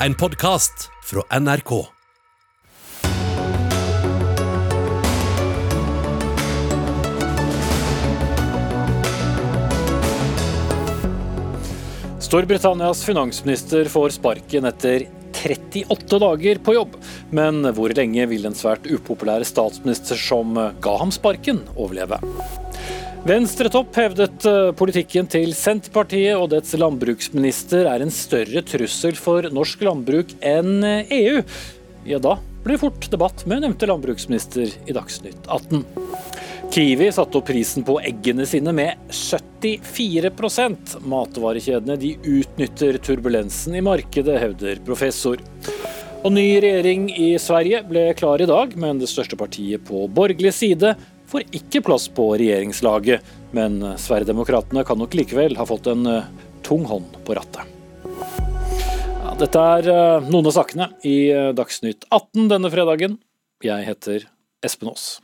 [0.00, 1.86] En podkast fra NRK.
[12.20, 17.00] Storbritannias finansminister får sparken etter 38 dager på jobb.
[17.32, 22.20] Men hvor lenge vil den svært upopulære statsminister som ga ham sparken, overleve?
[23.26, 29.82] Venstretopp hevdet eh, politikken til Senterpartiet og dets landbruksminister er en større trussel for norsk
[29.82, 31.40] landbruk enn EU.
[32.06, 35.82] Ja, da blir det fort debatt med nevnte landbruksminister i Dagsnytt 18.
[36.70, 44.38] Kiwi satte opp prisen på eggene sine med 74% Matvarekjedene de utnytter turbulensen i markedet,
[44.38, 45.42] hevder professor.
[46.22, 50.54] Og ny regjering i Sverige ble klar i dag, men det største partiet på borgerlig
[50.54, 50.94] side
[51.30, 53.24] får ikke plass på regjeringslaget.
[53.56, 56.28] Men Sverigedemokraterna kan nok likevel ha fått en eh,
[56.66, 57.62] tung hånd på rattet.
[59.22, 63.18] Ja, dette er eh, noen av sakene i eh, Dagsnytt 18 denne fredagen.
[63.64, 64.26] Jeg heter
[64.66, 65.16] Espen Aas.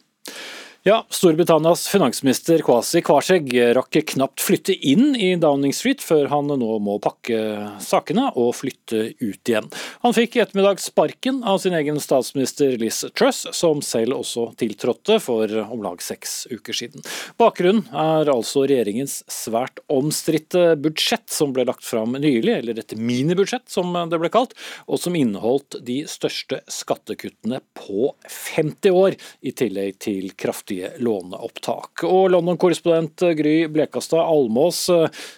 [0.84, 6.70] Ja, Storbritannias finansminister Kwasi Kwarteng rakk knapt flytte inn i Downing Street før han nå
[6.83, 7.36] må pakke
[7.78, 9.69] sakene og flytte ut igjen.
[10.02, 15.20] Han fikk i ettermiddag sparken av sin egen statsminister Liz Truss, som selv også tiltrådte
[15.22, 17.06] for om lag seks uker siden.
[17.39, 23.70] Bakgrunnen er altså regjeringens svært omstridte budsjett som ble lagt fram nylig, eller et minibudsjett
[23.70, 24.58] som det ble kalt,
[24.91, 32.05] og som inneholdt de største skattekuttene på 50 år, i tillegg til kraftig kraftige låneopptak.
[32.05, 34.91] Og London-korrespondent Gry Blekastad Almås,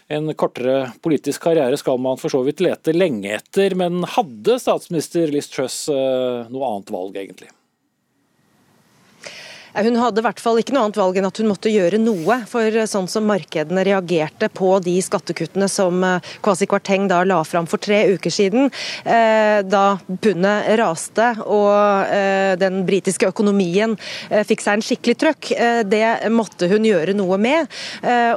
[0.09, 5.31] en kortere politisk karriere skal man for så vidt lete lenge etter, men hadde statsminister
[5.33, 7.51] Liz Truss eh, noe annet valg, egentlig?
[9.75, 12.39] Hun hadde i hvert fall ikke noe annet valg enn at hun måtte gjøre noe.
[12.51, 17.41] For eh, sånn som markedene reagerte på de skattekuttene som eh, Kwasi Kwarteng da la
[17.47, 18.71] fram for tre uker siden,
[19.03, 19.85] eh, da
[20.23, 22.11] pundet raste og
[22.61, 23.95] den britiske økonomien
[24.47, 25.49] fikk seg en skikkelig trøkk,
[25.89, 27.71] det måtte hun gjøre noe med.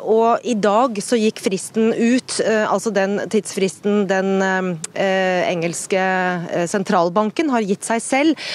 [0.03, 4.31] Og i dag så gikk fristen ut, altså den tidsfristen den
[4.95, 6.05] engelske
[6.71, 8.47] sentralbanken har gitt seg selv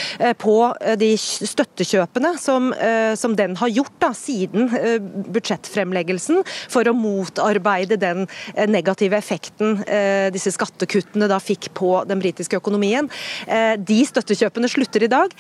[0.42, 0.56] på
[1.00, 4.98] de støttekjøpene som Eh, som den har gjort da, siden eh,
[5.32, 9.80] budsjettfremleggelsen, for å motarbeide den eh, negative effekten
[10.32, 13.08] disse skattekuttene da fikk på den britiske økonomien.
[13.78, 15.32] De støttekjøpene slutter i dag,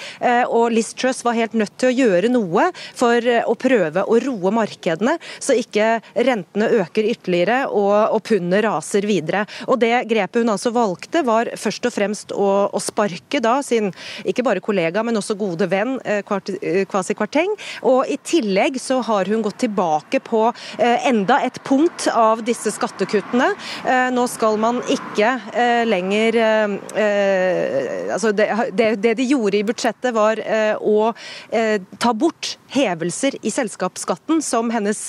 [0.50, 4.52] og Liz Truss var helt nødt til å gjøre noe for å prøve å roe
[4.54, 9.44] markedene, så ikke rentene øker ytterligere og, og pundet raser videre.
[9.68, 12.50] Og Det grepet hun altså valgte, var først og fremst å,
[12.82, 13.92] sparke da sin
[14.28, 17.54] ikke bare kollega, men også gode venn Kwasi Kwarteng.
[17.86, 22.72] Og I tillegg så har hun gått tilbake på eh, enda et punkt av disse
[22.74, 23.52] skattekuttene.
[23.86, 26.38] Eh, nå skal man ikke eh, lenger
[28.12, 30.40] altså det, det, de gjorde i budsjettet, var
[30.80, 31.12] å
[32.02, 35.00] ta bort hevelser i selskapsskatten som hennes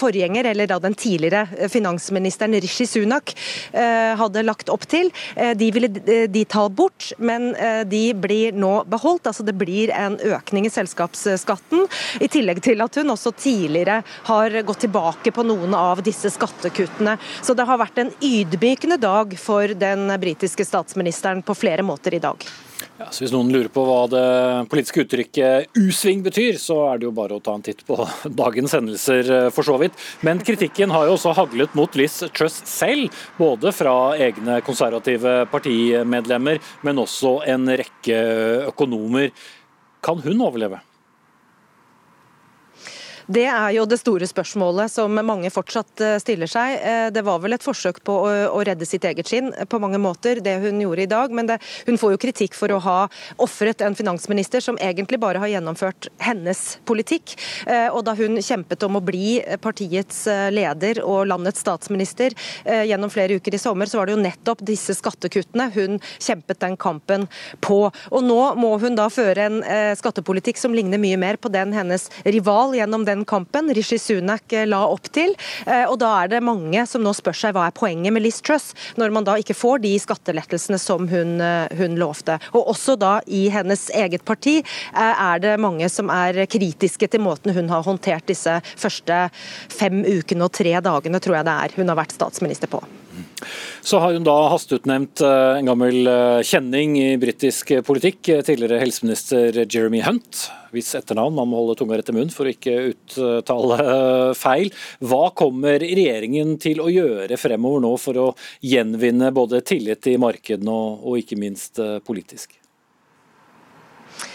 [0.00, 3.34] forgjenger, eller da den tidligere finansministeren Rishi Sunak,
[3.72, 5.10] hadde lagt opp til.
[5.34, 5.90] De ville
[6.28, 7.52] de ta bort, men
[7.90, 9.30] de blir nå beholdt.
[9.30, 11.86] Altså det blir en økning i selskaps selskapsskatten,
[12.20, 17.16] i tillegg til at hun også tidligere har gått tilbake på noen av disse skattekuttene.
[17.42, 22.22] Så det har vært en ydmykende dag for den britiske statsministeren på flere måter i
[22.22, 22.44] dag.
[22.98, 24.26] Ja, så Hvis noen lurer på hva det
[24.70, 27.96] politiske uttrykket U-sving betyr, så er det jo bare å ta en titt på
[28.42, 29.98] dagens hendelser, eh, for så vidt.
[30.26, 33.10] Men kritikken har jo også haglet mot Liz Truss selv,
[33.40, 38.20] både fra egne konservative partimedlemmer, men også en rekke
[38.70, 39.32] økonomer.
[40.04, 40.82] Kan hun overleve?
[43.24, 46.74] Det er jo det store spørsmålet som mange fortsatt eh, stiller seg.
[46.76, 50.42] Eh, det var vel et forsøk på å, redde sitt eget skinn på mange måter,
[50.44, 51.32] det hun gjorde i dag.
[51.32, 51.56] Men det,
[51.88, 52.96] hun får jo kritikk for å ha
[53.40, 57.36] ofret en finansminister som egentlig bare har gjennomført hennes politikk.
[57.64, 63.38] Eh, og da hun kjempet om å bli partiets leder og landets statsminister gjennom flere
[63.38, 67.26] uker i sommer, så var det jo nettopp disse skattekuttene hun kjempet den kampen
[67.64, 67.78] på.
[67.88, 69.60] Og nå må hun da føre en
[69.98, 74.52] skattepolitikk som ligner mye mer på den hennes rival gjennom den den kampen Rishi Sunak
[74.52, 75.34] eh, la opp til.
[75.66, 78.40] Eh, og Da er det mange som nå spør seg hva er poenget med Liz
[78.44, 82.38] Truss, når man da ikke får de skattelettelsene som hun, eh, hun lovte.
[82.52, 84.56] Og Også da i hennes eget parti
[84.94, 89.28] er det mange som er kritiske til måten hun har håndtert disse første
[89.68, 92.82] fem ukene og tre dagene tror jeg det er hun har vært statsminister på.
[93.84, 98.80] Så har hun da hasteutnevnt eh, en gammel eh, kjenning i britisk politikk, eh, tidligere
[98.80, 100.46] helseminister Jeremy Hunt.
[100.74, 103.78] Hvis etternavn, man må holde tunga rett i munnen for å ikke uttale
[104.38, 104.72] feil.
[105.04, 108.26] Hva kommer regjeringen til å gjøre fremover nå for å
[108.64, 111.78] gjenvinne både tillit i markedene og, og ikke minst
[112.08, 112.56] politisk?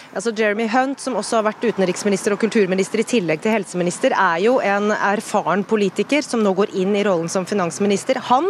[0.09, 4.39] Altså Jeremy Hunt, som også har vært utenriksminister og kulturminister i tillegg til helseminister, er
[4.41, 8.17] jo en erfaren politiker som nå går inn i rollen som finansminister.
[8.29, 8.47] Han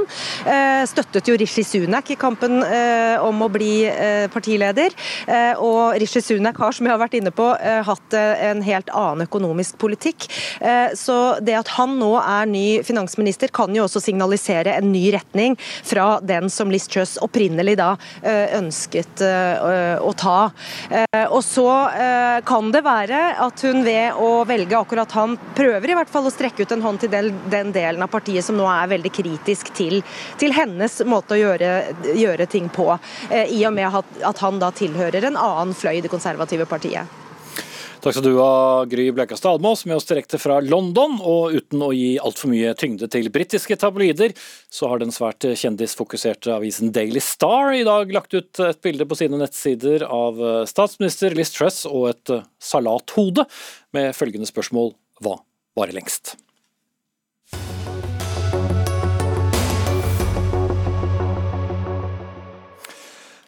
[0.47, 4.95] eh, støttet jo Rishi Sunak i kampen eh, om å bli eh, partileder.
[5.27, 8.63] Eh, og Rishi Sunak har, som jeg har vært inne på, eh, hatt eh, en
[8.63, 10.29] helt annen økonomisk politikk.
[10.95, 15.55] så det at han nå er ny finansminister, kan jo også signalisere en ny retning
[15.59, 17.89] fra den som Liz Truss opprinnelig da
[18.57, 20.37] ønsket å ta.
[21.29, 25.97] Og så eh, kan det være at hun ved å velge akkurat han, prøver i
[25.99, 28.91] hvert fall å strekke ut en hånd til den, delen av partiet som nå er
[28.95, 30.01] veldig kritisk til,
[30.41, 31.71] til hennes måte å gjøre,
[32.17, 32.91] gjøre ting på,
[33.29, 37.28] eh, i og med at han da tilhører en annen fløy i det konservative partiet.
[37.99, 41.17] Takk skal du ha, Gry Blekastad Almås, med oss direkte fra London.
[41.19, 44.31] Og uten å gi altfor mye tyngde til britiske tabloider,
[44.71, 49.19] så har den svært kjendisfokuserte avisen Daily Star i dag lagt ut et bilde på
[49.19, 50.39] sine nettsider av
[50.71, 53.43] statsminister Liz Truss og et salathode,
[53.91, 55.41] med følgende spørsmål hva
[55.75, 56.37] varer lengst?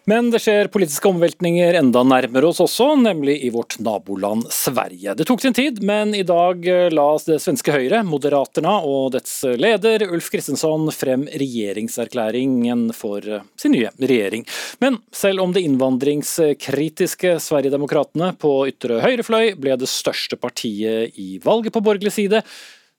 [0.09, 5.13] Men det skjer politiske omveltninger enda nærmere oss også, nemlig i vårt naboland Sverige.
[5.17, 10.07] Det tok sin tid, men i dag la det svenske Høyre, Moderaterna og dets leder
[10.09, 13.21] Ulf Kristensson frem regjeringserklæringen for
[13.61, 14.47] sin nye regjering.
[14.81, 21.77] Men selv om det innvandringskritiske Sverigedemokraterna på ytre høyrefløy ble det største partiet i valget
[21.77, 22.41] på borgerlig side,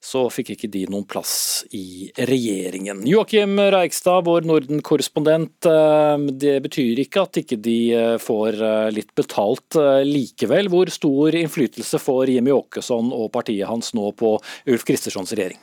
[0.02, 3.04] så fikk ikke de noen plass i regjeringen.
[3.06, 5.69] Joakim Reigstad, vår Norden-korrespondent.
[5.70, 9.78] Eh, det betyr ikke at ikke de eh, får eh, litt betalt
[10.08, 10.72] likevel.
[10.72, 14.34] Hvor stor innflytelse får Jimmy Åkesson og partiet hans nå på
[14.75, 15.60] Ulf Kristerssons regjering?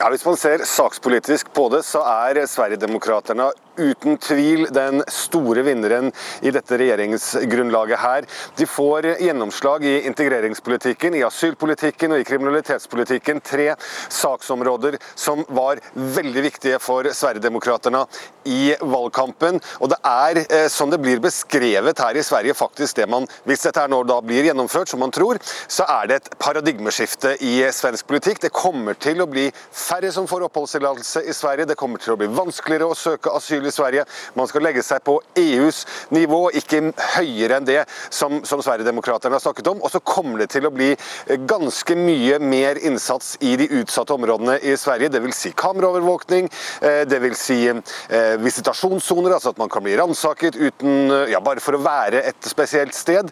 [0.00, 6.10] Ja, Hvis man ser sakspolitisk på det, så er Sverigedemokraterna uten tvil den store vinneren
[6.42, 8.26] i dette regjeringsgrunnlaget her.
[8.56, 13.40] De får gjennomslag i integreringspolitikken, i asylpolitikken og i kriminalitetspolitikken.
[13.44, 13.72] Tre
[14.12, 18.04] saksområder som var veldig viktige for Sverigedemokraterna
[18.44, 19.60] i valgkampen.
[19.80, 23.62] Og det er, eh, som det blir beskrevet her i Sverige, faktisk det man Hvis
[23.62, 27.62] dette her nå da blir gjennomført, som man tror, så er det et paradigmeskifte i
[27.72, 28.40] svensk politikk.
[28.40, 31.66] Det kommer til å bli færre som får oppholdstillatelse i Sverige.
[31.66, 34.04] Det kommer til å bli vanskeligere å søke asyl i Sverige.
[34.34, 39.44] Man skal legge seg på EUs nivå, ikke høyere enn det som, som Sverigedemokraterna har
[39.44, 39.82] snakket om.
[39.82, 44.14] Og så kommer det til å bli eh, ganske mye mer innsats i de utsatte
[44.14, 45.12] områdene i Sverige.
[45.12, 45.42] Dvs.
[45.42, 46.50] Si kameraovervåkning,
[46.82, 47.42] det dvs.
[47.42, 52.22] Si eh, visitasjonssoner, altså at man kan bli ransaket uten ja, bare for å være
[52.32, 53.28] et spesielt sted.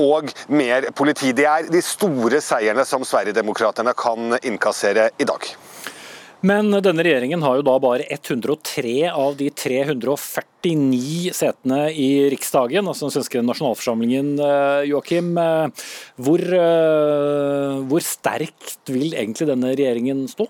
[0.00, 1.32] Og mer politi.
[1.36, 5.50] Det er de store seierne som Sverigedemokraterna kan innkassere i dag.
[6.40, 13.06] Men denne regjeringen har jo da bare 103 av de 349 setene i Riksdagen, altså
[13.06, 14.30] den svenske nasjonalforsamlingen.
[14.40, 15.84] Eh, Joakim, eh,
[16.16, 20.48] hvor, eh, hvor sterkt vil egentlig denne regjeringen stå?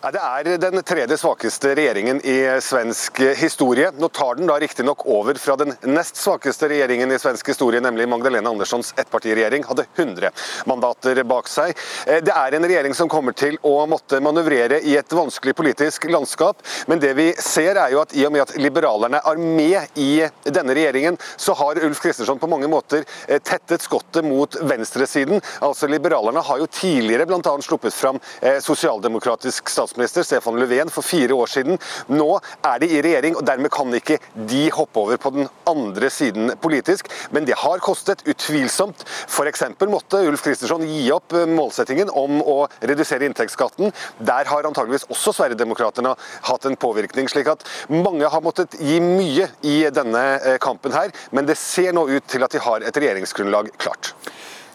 [0.00, 3.90] Det er den tredje svakeste regjeringen i svensk historie.
[4.00, 8.06] Nå tar den da riktignok over fra den nest svakeste regjeringen i svensk historie, nemlig
[8.08, 10.30] Magdalena Anderssons ettpartiregjering, hadde 100
[10.64, 11.76] mandater bak seg.
[12.06, 16.08] Eh, det er en regjering som kommer til å måtte manøvrere i et vanskelig politisk
[16.08, 20.00] landskap, men det vi ser er jo at i og med at liberalerne er med
[20.00, 25.44] i denne regjeringen, så har Ulf Kristersson på mange måter eh, tettet skottet mot venstresiden.
[25.60, 27.56] Altså Liberalerne har jo tidligere bl.a.
[27.68, 31.78] sluppet fram eh, sosialdemokratisk statsminister statsminister Stefan Löfven for fire år siden.
[32.06, 36.10] Nå er de i regjering, og dermed kan ikke de hoppe over på den andre
[36.10, 37.10] siden politisk.
[37.30, 39.02] Men det har kostet, utvilsomt.
[39.28, 39.64] F.eks.
[39.90, 43.90] måtte Ulf Kristersson gi opp eh, målsettingen om å redusere inntektsskatten.
[44.18, 46.14] Der har antageligvis også Sverigedemokraterna
[46.48, 47.28] hatt en påvirkning.
[47.28, 51.92] slik at mange har måttet gi mye i denne eh, kampen her, men det ser
[51.96, 54.14] nå ut til at de har et regjeringsgrunnlag klart.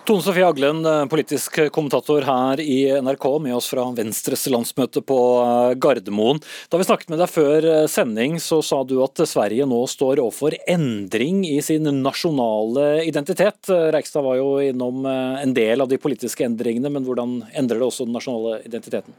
[0.06, 5.18] Tone Sofie Aglen, eh, politisk kommentator her i NRK, med oss fra Venstres landsmøte på
[5.42, 6.38] eh, Gardermoen.
[6.70, 10.22] Da vi snakket med deg før eh, sending, så sa du at Sverige nå står
[10.22, 13.66] overfor endring i sin nasjonale identitet.
[13.98, 18.06] Reikstad var jo innom en del av de politiske endringene, men hvordan endrer det også
[18.06, 19.18] den nasjonale identiteten?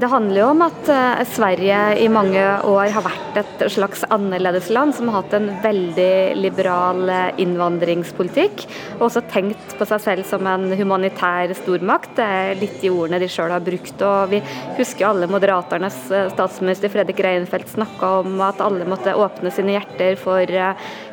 [0.00, 4.94] Det handler jo om at uh, Sverige i mange år har vært et slags annerledesland
[4.96, 8.64] som har hatt en veldig liberal uh, innvandringspolitikk.
[8.96, 12.14] Og også tenkt på seg selv som en humanitær stormakt.
[12.16, 14.06] Det er litt de ordene de sjøl har brukt.
[14.06, 14.40] og Vi
[14.78, 20.16] husker alle Moderaternes uh, statsminister Fredrik Reinfeldt snakka om at alle måtte åpne sine hjerter
[20.20, 20.56] for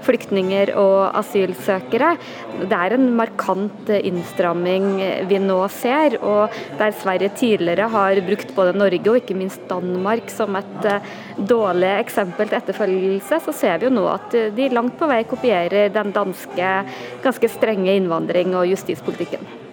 [0.06, 2.16] flyktninger og asylsøkere.
[2.64, 4.90] Det er en markant innstramming
[5.30, 10.32] vi nå ser, og der Sverige tidligere har brukt både Norge og ikke minst Danmark
[10.34, 14.70] som et eh, dårlig eksempel til etterfølgelse, så ser vi jo nå at eh, de
[14.74, 16.76] langt på vei kopierer den danske
[17.24, 19.69] ganske strenge innvandring- og justispolitikken.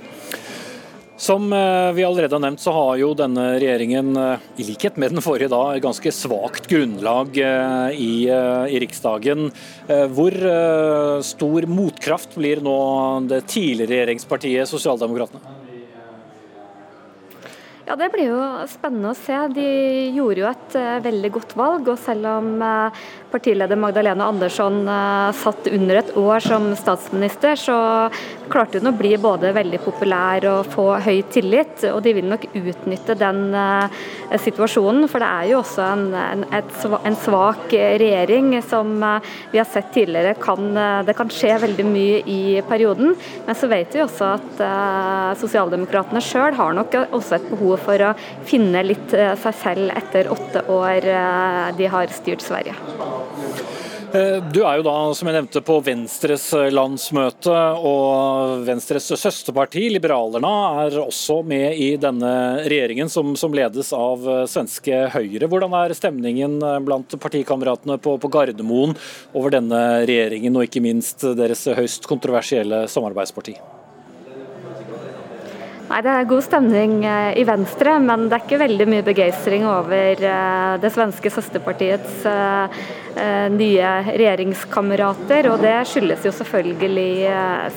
[1.17, 4.13] Som eh, vi allerede har nevnt, så har jo denne regjeringen,
[4.57, 7.39] i likhet med den forrige, da, et ganske svakt grunnlag
[7.97, 9.49] i, i Riksdagen.
[9.87, 10.37] Hvor
[11.25, 12.81] stor motkraft blir nå
[13.31, 15.66] det tidligere regjeringspartiet Sosialdemokratene?
[17.87, 19.37] Ja, Det blir jo spennende å se.
[19.55, 19.65] De
[20.11, 21.87] gjorde jo et uh, veldig godt valg.
[21.93, 27.77] og Selv om uh, partileder Magdalena Andersson uh, satt under et år som statsminister, så
[28.51, 31.85] klarte hun å bli både veldig populær og få høy tillit.
[31.93, 33.55] og De vil nok utnytte den
[34.43, 35.07] situasjonen.
[35.11, 36.05] For det er jo også en,
[36.43, 36.45] en,
[36.99, 38.99] en svak regjering som
[39.53, 40.35] vi har sett tidligere.
[40.43, 40.73] Kan,
[41.07, 43.15] det kan skje veldig mye i perioden.
[43.47, 44.63] Men så vet vi også at
[45.43, 48.15] sosialdemokratene sjøl har nok også et behov for å
[48.47, 52.75] finne litt eh, seg selv etter åtte år eh, de har styrt Sverige.
[54.17, 57.55] Eh, du er jo da, som jeg nevnte, på Venstres landsmøte,
[57.85, 60.53] og Venstres søsterparti, Liberalerna,
[60.87, 62.33] er også med i denne
[62.65, 65.51] regjeringen, som, som ledes av svenske Høyre.
[65.51, 68.97] Hvordan er stemningen blant partikameratene på, på Gardermoen
[69.37, 73.59] over denne regjeringen, og ikke minst deres høyst kontroversielle samarbeidsparti?
[75.87, 79.67] Nei, Det er god stemning eh, i Venstre, men det er ikke veldig mye begeistring
[79.71, 82.81] over eh, det svenske søsterpartiets eh,
[83.53, 85.49] nye regjeringskamerater.
[85.53, 87.31] og Det skyldes jo selvfølgelig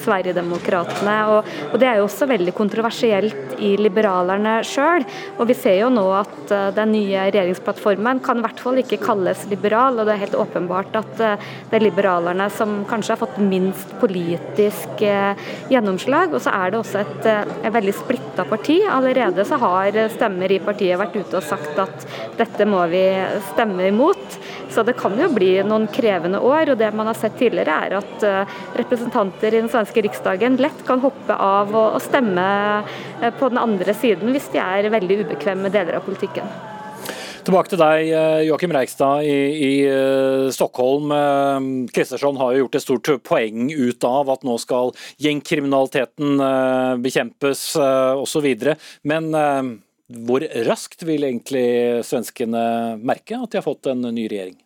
[0.03, 1.17] Sverigedemokraterna.
[1.36, 5.05] Og, og det er jo også veldig kontroversielt i liberalerne sjøl.
[5.38, 9.46] Og vi ser jo nå at den nye regjeringsplattformen kan i hvert fall ikke kalles
[9.51, 13.96] liberal, og det er helt åpenbart at det er liberalerne som kanskje har fått minst
[14.01, 15.03] politisk
[15.72, 16.34] gjennomslag.
[16.34, 17.29] Og så er det også et,
[17.63, 18.79] et veldig splitta parti.
[18.89, 22.08] Allerede så har stemmer i partiet vært ute og sagt at
[22.39, 23.03] dette må vi
[23.51, 24.39] stemme imot.
[24.69, 26.73] Så det kan jo bli noen krevende år.
[26.73, 30.83] og Det man har sett tidligere er at eh, representanter i den svenske riksdagen lett
[30.88, 32.49] kan hoppe av og stemme
[33.21, 36.45] eh, på den andre siden hvis de er veldig ubekvemme med deler av politikken.
[37.49, 39.73] Tilbake til deg, eh, Joakim Reikstad i, i
[40.53, 41.09] Stockholm.
[41.95, 46.38] Kristersson har jo gjort et stort poeng ut av at nå skal gjengkriminaliteten
[47.01, 48.51] bekjempes osv.
[49.01, 49.31] Men
[50.09, 54.57] hvor raskt vil egentlig svenskene merke at de har fått en ny regjering?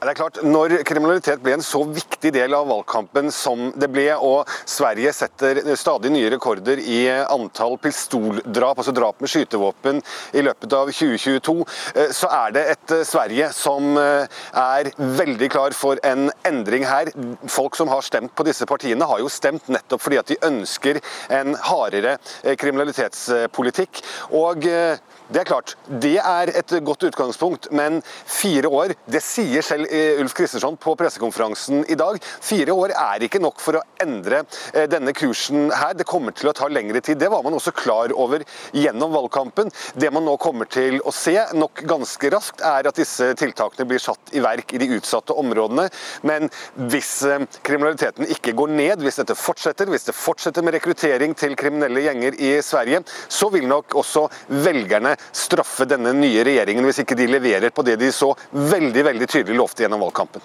[0.00, 4.08] Det er klart, Når kriminalitet ble en så viktig del av valgkampen som det ble,
[4.16, 10.02] og Sverige setter stadig nye rekorder i antall pistoldrap, altså drap med skytevåpen,
[10.34, 11.56] i løpet av 2022,
[11.94, 16.86] eh, så er det et eh, Sverige som eh, er veldig klar for en endring
[16.88, 17.12] her.
[17.50, 21.00] Folk som har stemt på disse partiene, har jo stemt nettopp fordi at de ønsker
[21.32, 22.16] en hardere
[22.58, 24.02] kriminalitetspolitikk.
[24.34, 29.83] Og det er klart, det er et godt utgangspunkt, men fire år, det sier selv
[29.90, 34.42] eh, Ulf Kristersson på pressekonferansen i dag, fire år er ikke nok for å endre
[34.72, 35.94] eh, denne kursen her.
[35.98, 37.18] Det kommer til å ta lengre tid.
[37.20, 38.44] Det var man også klar over
[38.76, 39.72] gjennom valgkampen.
[39.94, 44.02] Det man nå kommer til å se nok ganske raskt, er at disse tiltakene blir
[44.02, 45.88] satt i verk i de utsatte områdene.
[46.26, 46.48] Men
[46.90, 51.56] hvis eh, kriminaliteten ikke går ned, hvis dette fortsetter, hvis det fortsetter med rekruttering til
[51.58, 54.26] kriminelle gjenger i Sverige, så vil nok også
[54.64, 59.28] velgerne straffe denne nye regjeringen hvis ikke de leverer på det de så veldig veldig
[59.30, 60.44] tydelig lovte gjennom valgkampen.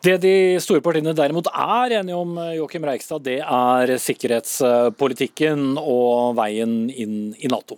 [0.00, 6.86] Det de store partiene derimot er enige om, Joachim Reikstad, det er sikkerhetspolitikken og veien
[6.88, 7.76] inn i Nato.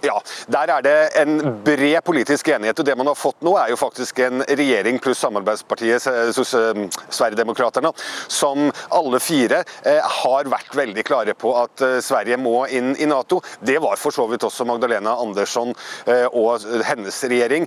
[0.00, 0.16] Ja,
[0.48, 2.78] der er det en bred politisk enighet.
[2.78, 7.00] og Det man har fått nå, er jo faktisk en regjering pluss samarbeidspartiet eh, eh,
[7.10, 7.92] Sverigedemokraterna,
[8.28, 13.40] som alle fire eh, har vært veldig klare på at Sverige må inn i Nato.
[13.60, 15.72] Det var for så vidt også Magdalena Andersson
[16.36, 17.66] og hennes regjering.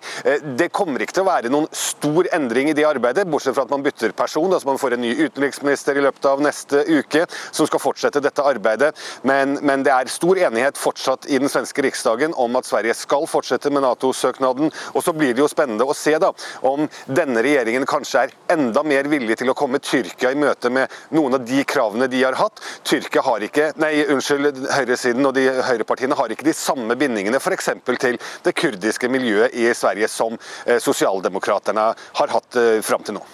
[0.57, 3.73] Det kommer ikke til å være noen stor endring i det arbeidet, bortsett fra at
[3.73, 4.51] man bytter person.
[4.51, 8.45] altså Man får en ny utenriksminister i løpet av neste uke som skal fortsette dette
[8.45, 8.93] arbeidet.
[9.27, 12.93] Men, men det er stor enighet fortsatt i den svenske riksdagen dagen om at Sverige
[12.93, 14.71] skal fortsette med Nato-søknaden.
[14.93, 18.83] Og så blir det jo spennende å se da om denne regjeringen kanskje er enda
[18.83, 22.37] mer villig til å komme Tyrkia i møte med noen av de kravene de har
[22.39, 22.61] hatt.
[22.83, 27.71] Tyrkia har ikke, nei, unnskyld, høyresiden og de høyrepartiene har ikke de samme bindingene f.eks.
[27.99, 31.89] til det kurdiske miljøet i Sverige som eh, sosialdemokraterne
[32.19, 33.25] har hatt eh, fram til nå.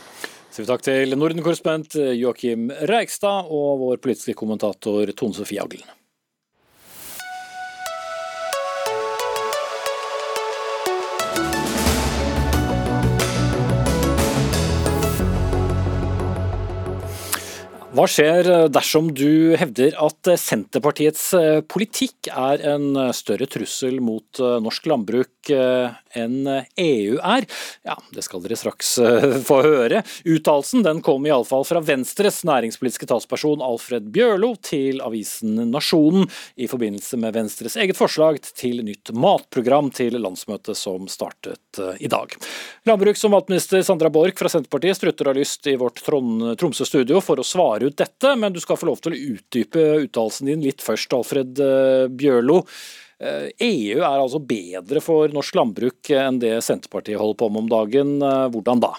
[0.60, 5.99] Vi takk til Norden-korrespondent Joakim Reigstad og vår politiske kommentator Tone Sofie Aglen.
[18.00, 24.54] Hva skjer dersom du hevder at Senterpartiets eh, politikk er en større trussel mot eh,
[24.64, 26.48] norsk landbruk eh, enn
[26.80, 27.44] EU er?
[27.84, 28.94] Ja, Det skal dere straks
[29.50, 30.00] få høre.
[30.24, 36.24] Uttalelsen den kom iallfall fra Venstres næringspolitiske talsperson Alfred Bjørlo til avisen Nasjonen
[36.56, 42.32] i forbindelse med Venstres eget forslag til nytt matprogram til landsmøtet som startet i dag.
[42.88, 47.48] Landbruks- og matminister Sandra Borch fra Senterpartiet strutter av lyst i vårt Tromsø-studio for å
[47.48, 51.14] svare ut dette, men du skal få lov til å utdype uttalelsen din litt først,
[51.18, 52.64] Alfred eh, Bjørlo.
[53.20, 57.66] EU eh, e er altså bedre for norsk landbruk enn det Senterpartiet holder på med
[57.66, 58.18] om dagen.
[58.24, 58.96] Eh, hvordan da?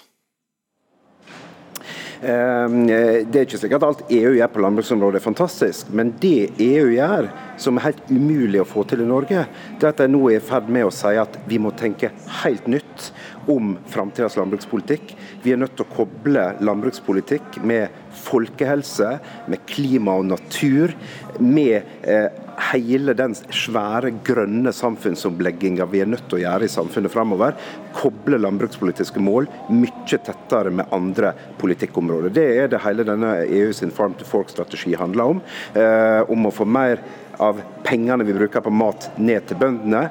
[2.21, 6.91] Det er ikke slik at alt EU gjør på landbruksområdet er fantastisk, men det EU
[6.93, 7.31] gjør,
[7.61, 9.45] som er helt umulig å få til i Norge,
[9.79, 12.11] det er at de nå er i ferd med å si at vi må tenke
[12.41, 13.11] helt nytt
[13.51, 15.15] om framtidas landbrukspolitikk.
[15.43, 19.15] Vi er nødt til å koble landbrukspolitikk med folkehelse,
[19.49, 20.93] med klima og natur,
[21.39, 22.29] med eh,
[22.71, 27.57] hele den svære grønne samfunnsomlegginga vi er nødt til å gjøre i samfunnet framover.
[27.97, 32.35] Koble landbrukspolitiske mål mye tettere med andre politikkområder.
[32.35, 35.43] Det er det hele denne EU sin Farm to Fork-strategi handler om.
[35.73, 37.01] Eh, om å få mer
[37.41, 40.07] av pengene vi bruker på mat ned til bøndene.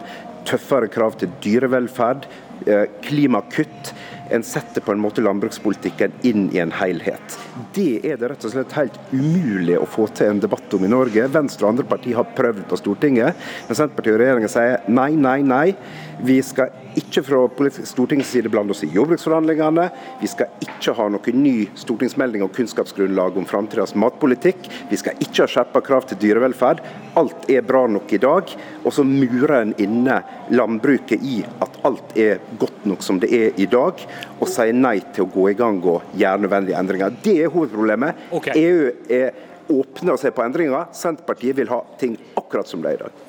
[0.49, 2.26] Tøffere krav til dyrevelferd,
[2.66, 3.94] Eh, klimakutt.
[4.30, 7.38] En setter på en måte landbrukspolitikken inn i en helhet.
[7.75, 10.90] Det er det rett og slett helt umulig å få til en debatt om i
[10.92, 11.25] Norge.
[11.34, 15.40] Venstre og andre partier har prøvd på Stortinget, men Senterpartiet og regjeringen sier nei, nei,
[15.42, 15.64] nei.
[16.25, 19.87] Vi skal ikke fra Stortingets side blande oss i jordbruksforhandlingene.
[20.21, 24.69] Vi skal ikke ha noen ny stortingsmelding og kunnskapsgrunnlag om framtidas matpolitikk.
[24.91, 26.83] Vi skal ikke ha skjerpa krav til dyrevelferd.
[27.21, 28.53] Alt er bra nok i dag.
[28.85, 30.21] Og så murer en inne
[30.53, 34.03] landbruket i at alt er godt nok som det er i dag,
[34.41, 37.17] og sier nei til å gå i gang og gjøre nødvendige endringer.
[37.25, 38.29] Det er hovedproblemet.
[38.41, 38.61] Okay.
[38.61, 40.91] EU er åpne og ser på endringer.
[40.97, 43.27] Senterpartiet vil ha ting akkurat som det er i dag.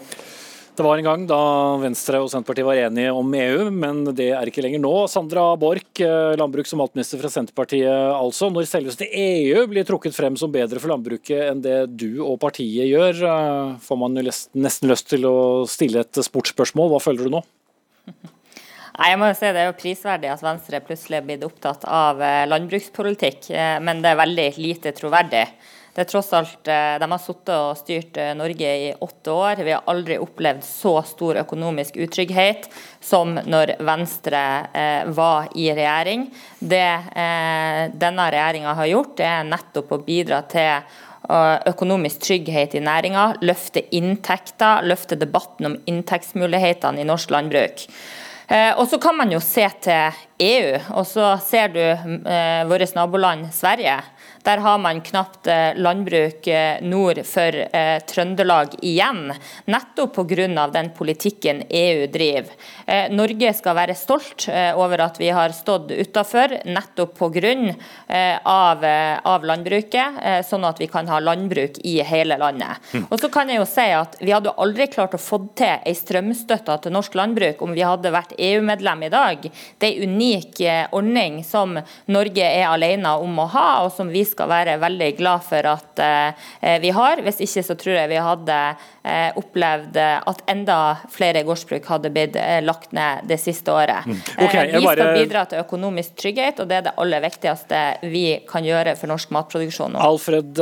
[0.71, 1.37] Det var en gang da
[1.81, 4.93] Venstre og Senterpartiet var enige om EU, men det er ikke lenger nå.
[5.11, 8.47] Sandra Borch, eh, landbruks- og matminister fra Senterpartiet altså.
[8.47, 12.87] Når selveste EU blir trukket frem som bedre for landbruket enn det du og partiet
[12.87, 16.95] gjør, eh, får man nesten lyst til å stille et sportsspørsmål.
[16.95, 17.43] Hva føler du nå?
[18.95, 21.83] Nei, jeg må jo si Det er jo prisverdig at Venstre plutselig er blitt opptatt
[21.83, 23.51] av eh, landbrukspolitikk,
[23.83, 25.49] men det er veldig lite troverdig.
[25.91, 29.63] Det er tross alt, eh, De har sittet og styrt eh, Norge i åtte år.
[29.65, 32.69] Vi har aldri opplevd så stor økonomisk utrygghet
[33.03, 36.29] som når Venstre eh, var i regjering.
[36.59, 36.79] Det
[38.01, 40.99] denne regjeringa har gjort, det er nettopp å bidra til
[41.69, 47.83] økonomisk trygghet i næringa, løfte inntekter, løfte debatten om inntektsmulighetene i norsk landbruk.
[48.77, 51.83] Og Så kan man jo se til EU, og så ser du
[52.69, 53.99] vårt naboland Sverige.
[54.43, 59.33] Der har man knapt eh, landbruk eh, nord for eh, Trøndelag igjen,
[59.65, 60.67] nettopp pga.
[60.67, 62.51] den politikken EU driver.
[63.11, 67.51] Norge skal være stolt over at vi har stått utenfor, nettopp pga.
[68.43, 68.83] Av,
[69.23, 72.81] av landbruket, sånn at vi kan ha landbruk i hele landet.
[72.93, 73.05] Mm.
[73.09, 75.97] Og så kan jeg jo si at Vi hadde aldri klart å få til en
[75.97, 79.47] strømstøtte til norsk landbruk om vi hadde vært EU-medlem i dag.
[79.77, 80.61] Det er en unik
[80.97, 81.77] ordning som
[82.11, 86.01] Norge er alene om å ha, og som vi skal være veldig glad for at
[86.03, 87.21] eh, vi har.
[87.25, 88.59] Hvis ikke så tror jeg vi hadde
[89.35, 90.77] opplevd at enda
[91.09, 94.05] flere gårdsbruk hadde blitt eh, lagt ned det siste året.
[94.05, 94.19] Mm.
[94.45, 98.65] Okay, vi skal bidra til økonomisk trygghet, og det er det aller viktigste vi kan
[98.65, 100.03] gjøre for norsk matproduksjon nå.
[100.05, 100.61] Alfred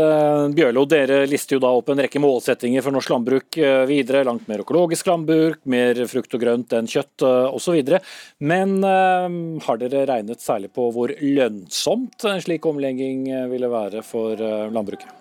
[0.56, 4.24] Bjørlo, dere lister jo da opp en rekke målsettinger for norsk landbruk videre.
[4.28, 7.96] Langt mer økologisk landbruk, mer frukt og grønt enn kjøtt osv.
[8.40, 14.70] Men har dere regnet særlig på hvor lønnsomt en slik omlegging ville være for eh,
[14.74, 15.19] landbruket?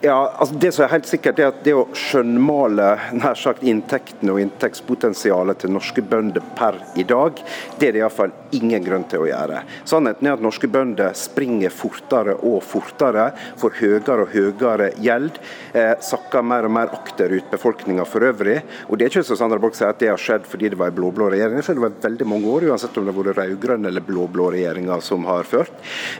[0.00, 4.32] Ja, altså Det som er helt sikkert er at det å skjønnmale nær sagt inntektene
[4.34, 7.40] og inntektspotensialet til norske bønder per i dag,
[7.78, 9.62] det er det iallfall ingen grunn til å gjøre.
[9.88, 13.30] Sannheten er at norske bønder springer fortere og fortere,
[13.60, 15.40] får høyere og høyere gjeld,
[15.74, 18.62] eh, sakker mer og mer akterut befolkninga for øvrig.
[18.88, 20.92] Og Det er ikke som Sandra Borch sier at det har skjedd fordi det var
[20.92, 23.86] en blå-blå regjering, det har skjedd veldig mange år, uansett om det har vært rød-grønn
[23.86, 25.72] eller blå-blå regjeringer som har ført.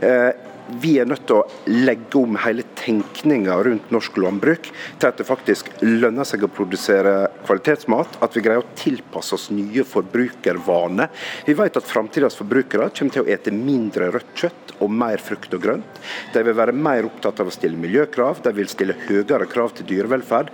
[0.03, 0.33] Eh,
[0.81, 5.27] vi er nødt til å legge om hele tenkninga rundt norsk landbruk til at det
[5.29, 8.19] faktisk lønner seg å produsere kvalitetsmat.
[8.25, 11.13] At vi greier å tilpasse oss nye forbrukervaner.
[11.47, 15.53] Vi vet at framtidas forbrukere kommer til å ete mindre rødt kjøtt og mer frukt
[15.55, 16.01] og grønt.
[16.35, 19.89] De vil være mer opptatt av å stille miljøkrav, de vil stille høyere krav til
[19.93, 20.51] dyrevelferd.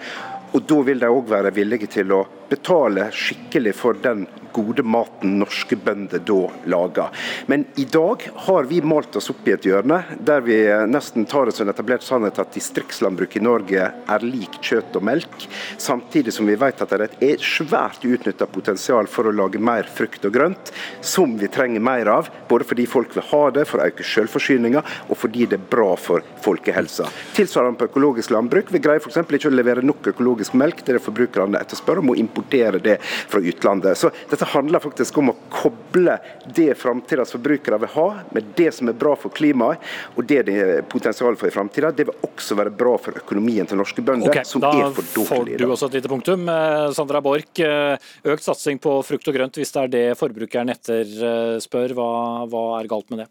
[0.52, 5.36] Og da vil de òg være villige til å betale skikkelig for den gode maten
[5.38, 7.10] norske bønder da lager.
[7.46, 10.58] Men i dag har vi malt oss opp i et hjørne der vi
[10.90, 15.06] nesten tar det som en etablert sannhet at distriktslandbruk i Norge er lik kjøtt og
[15.06, 15.46] melk,
[15.78, 19.86] samtidig som vi vet at det er et svært utnytta potensial for å lage mer
[19.86, 23.80] frukt og grønt, som vi trenger mer av, både fordi folk vil ha det for
[23.80, 27.06] å øke selvforsyninga, og fordi det er bra for folkehelsa.
[27.36, 28.72] Tilsvarende på økologisk landbruk.
[28.74, 29.20] Vi greier f.eks.
[29.22, 33.40] ikke å levere nok økologisk melk er det forbrukerne etterspør, og må importere det fra
[33.40, 33.98] utlandet.
[33.98, 36.18] Så dette handler faktisk om å koble
[36.56, 39.82] det framtidas forbrukere vil ha, med det som er bra for klimaet,
[40.16, 41.92] og det det er potensial for i framtida.
[41.92, 45.56] Det vil også være bra for økonomien til norske bønder, okay, som er for dårlig.
[45.56, 46.48] Da får du også et lite punktum.
[46.48, 50.72] Eh, Sandra Borch, eh, økt satsing på frukt og grønt hvis det er det forbrukeren
[50.76, 51.96] etterspør.
[51.98, 52.10] Hva,
[52.50, 53.30] hva er galt med det?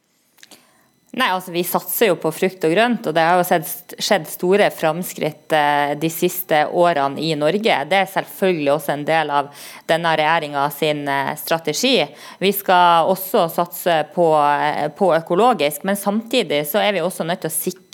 [1.11, 3.45] Nei, altså Vi satser jo på frukt og grønt, og det har jo
[3.97, 7.77] skjedd store framskritt eh, de siste årene i Norge.
[7.89, 9.49] Det er selvfølgelig også en del av
[9.89, 11.95] denne regjeringa sin eh, strategi.
[12.37, 17.41] Vi skal også satse på, eh, på, økologisk, men samtidig så er vi også nødt
[17.41, 17.88] til å sikre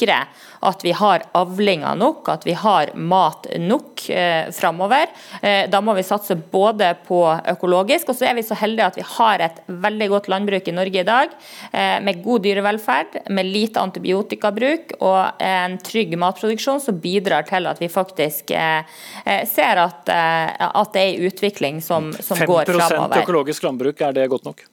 [0.65, 5.07] at vi har avlinger nok, at vi har mat nok eh, framover.
[5.41, 8.99] Eh, da må vi satse både på økologisk, og så er vi så heldige at
[8.99, 11.33] vi har et veldig godt landbruk i Norge i dag,
[11.71, 17.81] eh, med god dyrevelferd med lite antibiotikabruk og en trygg matproduksjon som bidrar til at
[17.81, 18.83] vi faktisk eh,
[19.25, 23.19] eh, ser at, eh, at det er en utvikling som, som går framover.
[23.21, 24.65] 5% økologisk landbruk, er det godt nok?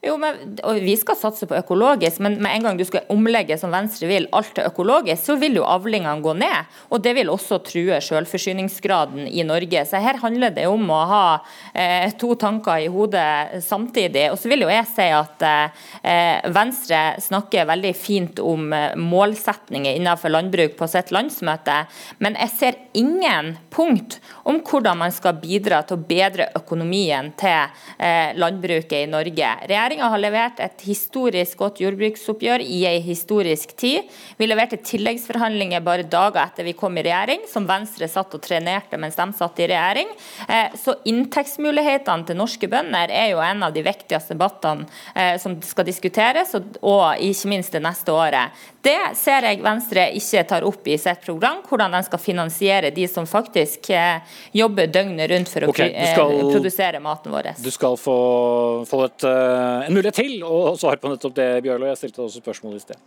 [0.00, 3.72] Jo, men Vi skal satse på økologisk, men med en gang du skal omlegge som
[3.74, 6.68] Venstre vil, alt til økologisk, så vil jo avlingene gå ned.
[6.90, 9.82] og Det vil også true selvforsyningsgraden i Norge.
[9.86, 11.24] Så Her handler det om å ha
[11.74, 14.30] eh, to tanker i hodet samtidig.
[14.30, 19.98] Og så vil jo jeg si at eh, Venstre snakker veldig fint om eh, målsetninger
[19.98, 21.88] innenfor landbruk på sitt landsmøte,
[22.22, 27.68] men jeg ser ingen punkt om hvordan man skal bidra til å bedre økonomien til
[28.00, 29.50] eh, landbruket i Norge.
[29.68, 34.08] Regjeringa har levert et historisk godt jordbruksoppgjør i en historisk tid.
[34.40, 39.00] Vi leverte tilleggsforhandlinger bare dager etter vi kom i regjering, som Venstre satt og trenerte
[39.00, 40.16] mens de satt i regjering.
[40.48, 45.58] Eh, så inntektsmulighetene til norske bønder er jo en av de viktigste debattene eh, som
[45.60, 48.56] skal diskuteres, og ikke minst det neste året.
[48.88, 53.04] Det ser jeg Venstre ikke tar opp i sitt program, hvordan de skal finansiere de
[53.10, 54.24] som faktisk eh,
[54.56, 57.52] jobber døgnet rundt for å okay, skal, produsere maten vår.
[57.60, 58.18] Du skal få,
[58.88, 61.90] få et en mulighet til å svare på nettopp det, Bjørlo.
[61.92, 63.00] Jeg stilte også spørsmål i sted.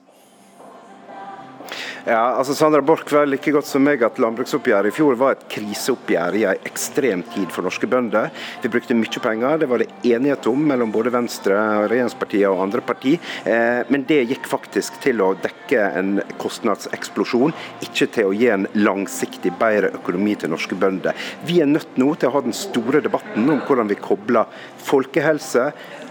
[2.02, 5.44] Ja, altså Sandra Borch vet like godt som meg at landbruksoppgjøret i fjor var et
[5.54, 8.32] kriseoppgjør i en ekstrem tid for norske bønder.
[8.64, 11.60] Vi brukte mye penger, det var det enighet om mellom både Venstre,
[11.92, 13.14] regjeringspartiene og andre parti.
[13.46, 17.54] Eh, men det gikk faktisk til å dekke en kostnadseksplosjon,
[17.86, 21.14] ikke til å gi en langsiktig bedre økonomi til norske bønder.
[21.46, 24.50] Vi er nødt nå til å ha den store debatten om hvordan vi kobler
[24.90, 25.70] folkehelse,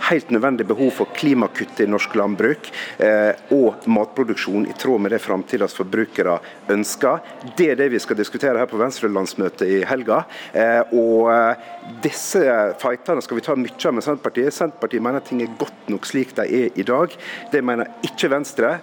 [0.08, 2.70] helt nødvendig behov for klimakutt i norsk landbruk
[3.02, 6.38] eh, og matproduksjon i tråd med det framtidas forbrukere
[6.72, 7.20] ønsker.
[7.58, 10.22] Det er det vi skal diskutere her på Venstre-landsmøtet i helga.
[10.52, 11.70] Eh, og eh,
[12.04, 12.42] disse
[12.80, 14.56] fightene skal vi ta mye av med Senterpartiet.
[14.56, 17.16] Senterpartiet mener ting er godt nok slik de er i dag.
[17.52, 18.78] Det mener ikke Venstre.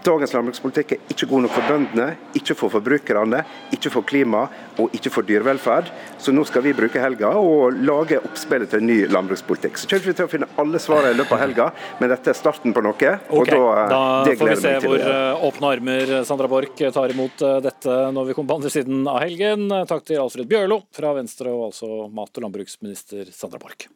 [0.00, 2.06] Dagens landbrukspolitikk er ikke god nok for bøndene,
[2.38, 3.42] ikke for forbrukerne,
[3.74, 4.46] ikke for klima
[4.80, 5.90] og ikke for dyrevelferd.
[6.20, 9.76] Så nå skal vi bruke helga og lage oppspillet til en ny landbrukspolitikk.
[9.76, 11.68] Så kommer vi til å finne alle svarene i løpet av helga,
[12.00, 13.12] men dette er starten på noe.
[13.28, 13.60] og da,
[13.92, 18.30] da får vi se hvor eh, åpne armer Sandra Borch tar imot eh, dette når
[18.30, 19.68] vi kommer på andre siden av helgen.
[19.90, 23.90] Takk til Alfred Bjørlo fra Venstre og altså mat- og landbruksminister Sandra Borch.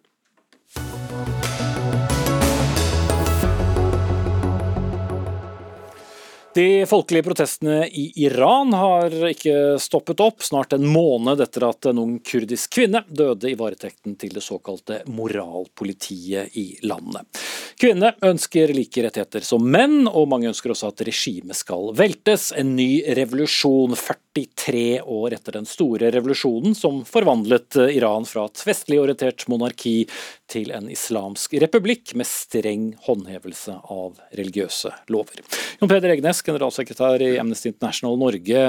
[6.55, 11.99] De folkelige protestene i Iran har ikke stoppet opp, snart en måned etter at en
[11.99, 17.27] ung kurdisk kvinne døde i varetekten til det såkalte moralpolitiet i landet.
[17.75, 22.53] Kvinnene ønsker like rettigheter som menn, og mange ønsker også at regimet skal veltes.
[22.55, 29.01] En ny revolusjon 43 år etter den store revolusjonen som forvandlet Iran fra et vestlig
[29.03, 30.05] orientert monarki
[30.51, 35.43] til en islamsk republikk med streng håndhevelse av religiøse lover.
[35.81, 38.63] Jon Peder Egnes, generalsekretær i Amnesty International Norge.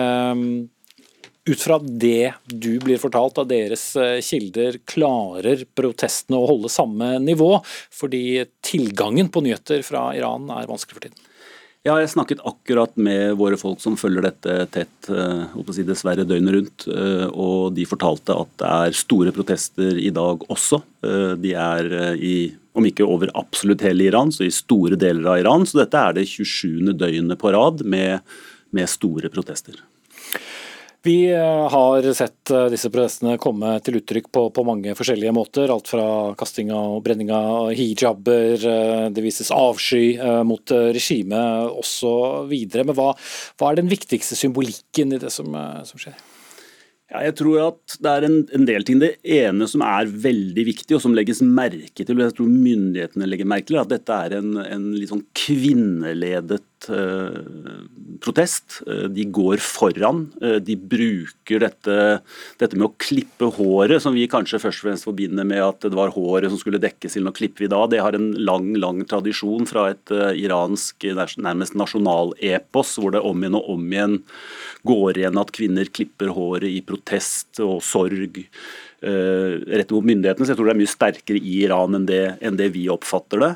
[1.46, 7.12] Ut fra det du blir fortalt av deres eh, kilder, klarer protestene å holde samme
[7.22, 7.52] nivå?
[7.94, 11.22] Fordi tilgangen på nyheter fra Iran er vanskelig for tiden?
[11.86, 16.56] Ja, jeg snakket akkurat med våre folk som følger dette tett, eh, si dessverre døgnet
[16.56, 16.88] rundt.
[16.90, 20.82] Eh, og de fortalte at det er store protester i dag også.
[21.38, 25.66] De er i, om ikke over absolutt hele Iran, så i store deler av Iran.
[25.70, 26.98] Så dette er det 27.
[26.98, 28.26] døgnet på rad med,
[28.74, 29.78] med store protester.
[31.06, 35.70] Vi eh, har sett eh, disse protestene komme til uttrykk på, på, mange forskjellige måter.
[35.70, 36.06] Alt fra
[36.40, 40.16] kasting og brenning av hijaber, eh, det vises avsky
[40.50, 42.56] mot regimet osv.
[42.80, 45.54] Men hva, hva, er den viktigste symbolikken i det som,
[45.86, 46.18] som skjer?
[47.14, 48.98] Ja, jeg tror at det er en, en, del ting.
[48.98, 53.30] Det ene som er veldig viktig, og som legges merke til, og jeg tror myndighetene
[53.30, 56.64] legger merke til, at dette er en, en litt sånn kvinneledet
[58.22, 58.82] protest.
[58.88, 60.26] Eh, de går foran.
[60.42, 61.98] Eh, de bruker dette,
[62.60, 65.98] dette, med å klippe håret, som vi kanskje først og fremst forbinder med at det
[65.98, 67.26] var håret som skulle dekkes til.
[67.26, 67.84] Nå klipper vi da.
[67.92, 73.60] Det har en lang lang tradisjon fra et iransk nærmest nasjonalepos, hvor det om igjen
[73.60, 74.20] og om igjen
[74.86, 78.44] går igjen at kvinner klipper håret i protest og sorg
[79.06, 80.46] rett mot myndighetene.
[80.46, 83.44] Så jeg tror det er mye sterkere i Iran enn det, enn det vi oppfatter
[83.44, 83.52] det.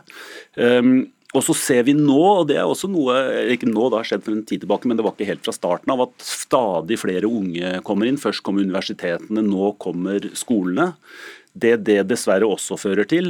[0.60, 3.16] Um, og så ser vi nå, og det er også noe
[3.54, 5.54] ikke nå, det har skjedd for en tid tilbake, men det var ikke helt fra
[5.54, 8.18] starten av, at stadig flere unge kommer inn.
[8.18, 10.96] Først kommer universitetene, nå kommer skolene.
[11.54, 13.30] Det det dessverre også fører til,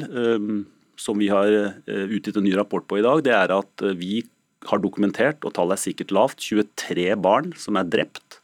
[0.99, 3.95] som vi har eh, utgitt en ny rapport på i dag, det er at eh,
[3.99, 4.23] vi
[4.67, 8.39] har dokumentert, og tallet er sikkert lavt, 23 barn som er drept.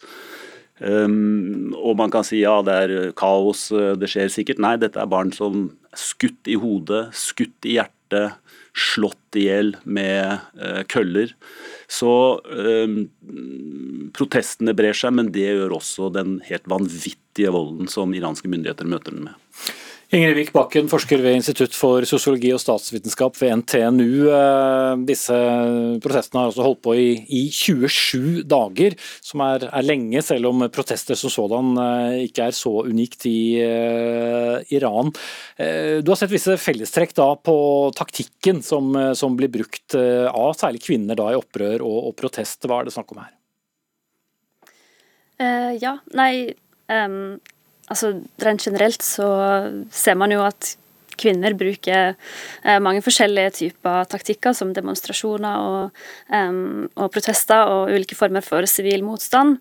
[0.79, 4.59] Um, og man kan si ja, det er kaos, det skjer sikkert.
[4.63, 7.95] Nei, dette er barn som er skutt i hodet, skutt i hjertet,
[8.75, 11.31] slått i hjel med uh, køller.
[11.87, 12.11] Så
[12.49, 12.95] eh,
[14.17, 19.13] protestene brer seg, men det gjør også den helt vanvittige volden som iranske myndigheter møter
[19.13, 19.35] den med.
[20.15, 24.29] Ingrid Vik Bakken, forsker ved Institutt for sosiologi og statsvitenskap ved NTNU.
[24.31, 25.35] Eh, disse
[26.03, 30.63] protestene har altså holdt på i, i 27 dager, som er, er, lenge, selv om
[30.71, 35.11] protester som sådan eh, ikke er så unikt i uh, Iran.
[35.59, 37.57] Uh, du har sett visse fellestrekk da på
[37.99, 42.63] taktikken som, som blir brukt uh, av særlig kvinner da i opprør og, og, protest.
[42.63, 43.33] Hva er det snakk om her?
[45.75, 46.55] ja, nei
[46.87, 47.35] um
[47.91, 49.27] altså Rent generelt så
[49.93, 50.75] ser man jo at
[51.19, 52.13] kvinner bruker
[52.63, 58.67] eh, mange forskjellige typer taktikker, som demonstrasjoner og, um, og protester og ulike former for
[58.69, 59.59] sivil motstand.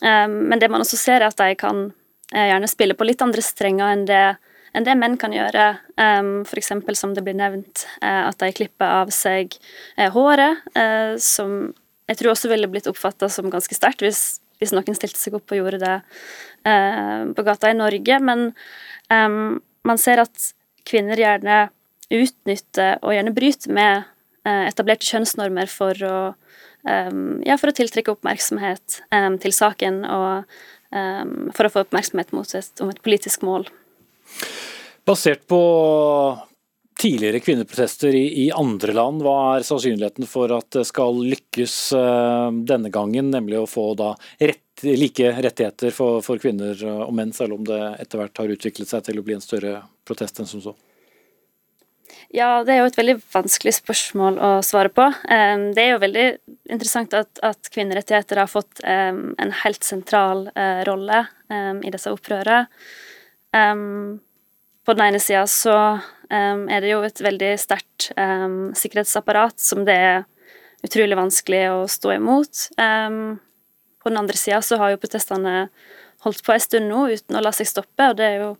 [0.00, 3.24] Um, men det man også ser, er at de kan uh, gjerne spille på litt
[3.24, 4.24] andre strenger enn det,
[4.72, 5.70] enn det menn kan gjøre.
[5.98, 6.72] Um, F.eks.
[7.00, 9.58] som det blir nevnt, uh, at de klipper av seg
[9.98, 10.64] håret,
[11.20, 11.72] som
[12.08, 15.52] jeg tror også ville blitt oppfatta som ganske sterkt hvis hvis noen stilte seg opp
[15.52, 16.57] og gjorde det eh,
[17.34, 18.20] på gata i Norge.
[18.24, 18.50] Men
[19.12, 19.28] eh,
[19.88, 20.52] man ser at
[20.88, 21.66] kvinner gjerne
[22.08, 24.08] utnytter og gjerne bryter med
[24.48, 26.16] eh, etablerte kjønnsnormer for å,
[26.88, 27.12] eh,
[27.48, 30.58] ja, for å tiltrekke oppmerksomhet eh, til saken og
[30.94, 31.24] eh,
[31.56, 33.68] for å få oppmerksomhet mot et, om et politisk mål.
[35.08, 35.62] Basert på
[36.98, 39.22] tidligere kvinneprotester i, i, andre land.
[39.22, 44.12] Hva er sannsynligheten for at det skal lykkes uh, denne gangen, nemlig å få da
[44.42, 48.90] rett, like rettigheter for, for, kvinner og menn, selv om det etter hvert har utviklet
[48.90, 50.74] seg til å bli en større protest enn som så?
[52.32, 55.06] Ja, det er jo et veldig vanskelig spørsmål å svare på.
[55.24, 56.24] Det er jo veldig
[56.68, 62.66] interessant at, at kvinnerettigheter har fått en helt sentral uh, rolle i disse opprørene.
[64.84, 65.76] på den ene sida så
[66.28, 68.10] er det jo et veldig sterkt
[68.76, 70.26] sikkerhetsapparat som det er
[70.84, 72.68] utrolig vanskelig å stå imot.
[74.08, 75.68] Um, på den andre sida så har jo protestene
[76.24, 78.56] holdt på en stund nå uten å la seg stoppe, og det er jo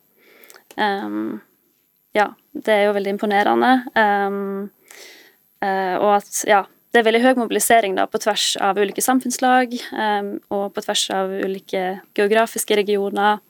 [2.15, 3.71] Ja, det er jo veldig imponerende.
[3.99, 9.75] Uh, og at, ja det er veldig høy mobilisering da, på tvers av ulike samfunnslag
[9.93, 11.83] um, og på tvers av ulike
[12.17, 13.43] geografiske regioner.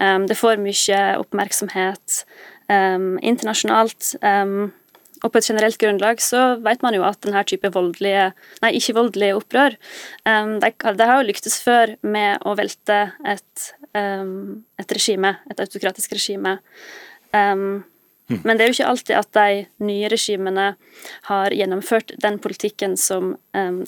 [0.00, 2.22] Um, det får mye oppmerksomhet
[2.72, 4.14] um, internasjonalt.
[4.24, 4.72] Um,
[5.20, 8.30] og på et generelt grunnlag så vet man jo at denne type voldelige,
[8.64, 9.76] nei, ikke voldelige opprør
[10.24, 15.62] um, det, det, har jo lyktes før med å velte et, um, et regime, et
[15.62, 16.58] autokratisk regime.
[17.36, 17.82] Um,
[18.30, 18.40] Mm.
[18.46, 20.66] Men det er jo ikke alltid at de nye regimene
[21.26, 23.32] har gjennomført den politikken som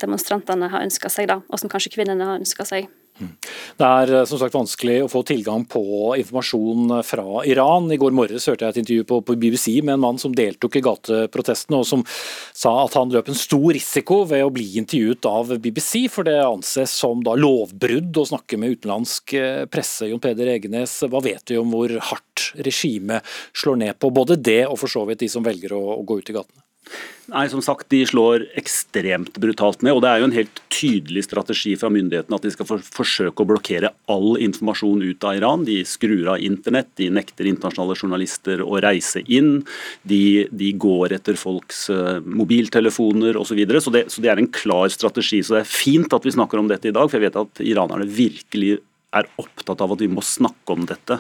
[0.03, 2.89] demonstrantene har ønska seg, da, og som kanskje kvinnene har ønska seg.
[3.21, 5.83] Det er eh, som sagt vanskelig å få tilgang på
[6.21, 7.91] informasjon fra Iran.
[7.93, 10.79] I går morges hørte jeg et intervju på, på BBC med en mann som deltok
[10.79, 15.29] i gateprotestene, og som sa at han løp en stor risiko ved å bli intervjuet
[15.29, 20.09] av BBC, for det anses som da lovbrudd å snakke med utenlandsk eh, presse.
[20.11, 23.25] Jon Peder Egenes, hva vet du om hvor hardt regimet
[23.57, 26.21] slår ned på både det og for så vidt de som velger å, å gå
[26.21, 26.72] ut i gatene?
[27.33, 29.95] Nei, som sagt, De slår ekstremt brutalt ned.
[29.95, 33.45] og Det er jo en helt tydelig strategi fra myndighetene at de skal for, forsøke
[33.45, 35.65] å blokkere all informasjon ut av Iran.
[35.65, 39.63] De skrur av internett, de nekter internasjonale journalister å reise inn.
[40.03, 43.53] De, de går etter folks uh, mobiltelefoner osv.
[43.53, 43.81] Så, videre.
[43.85, 45.43] så, så det er en klar strategi.
[45.45, 47.61] så Det er fint at vi snakker om dette i dag, for jeg vet at
[47.61, 48.79] iranerne virkelig
[49.13, 51.19] er opptatt av at vi må snakke om dette.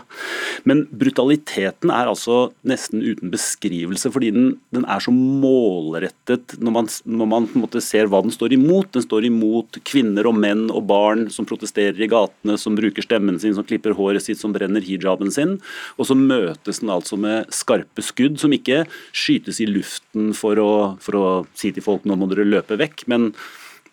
[0.68, 6.90] Men brutaliteten er altså nesten uten beskrivelse, fordi den, den er så målrettet når man,
[7.04, 7.48] når man,
[7.82, 8.92] ser hva den står imot.
[8.96, 13.40] Den står imot kvinner og menn og barn som protesterer i gatene, som bruker stemmen
[13.42, 15.58] sin, som klipper håret sitt, som brenner hijaben sin.
[15.98, 20.72] Og så møtes den altså med skarpe skudd, som ikke skytes i luften for å,
[21.02, 21.26] for å
[21.58, 23.06] si til folk nå må dere løpe vekk.
[23.12, 23.32] men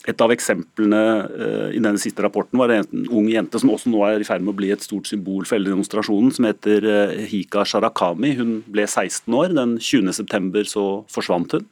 [0.07, 3.99] et av eksemplene uh, i denne siste rapporten var en ung jente som også nå
[4.07, 7.17] er i ferd med å bli et stort symbol for hele demonstrasjonen, som heter uh,
[7.27, 8.31] Hika Sharakami.
[8.39, 9.51] Hun ble 16 år.
[9.57, 11.67] Den 20.9 så forsvant hun.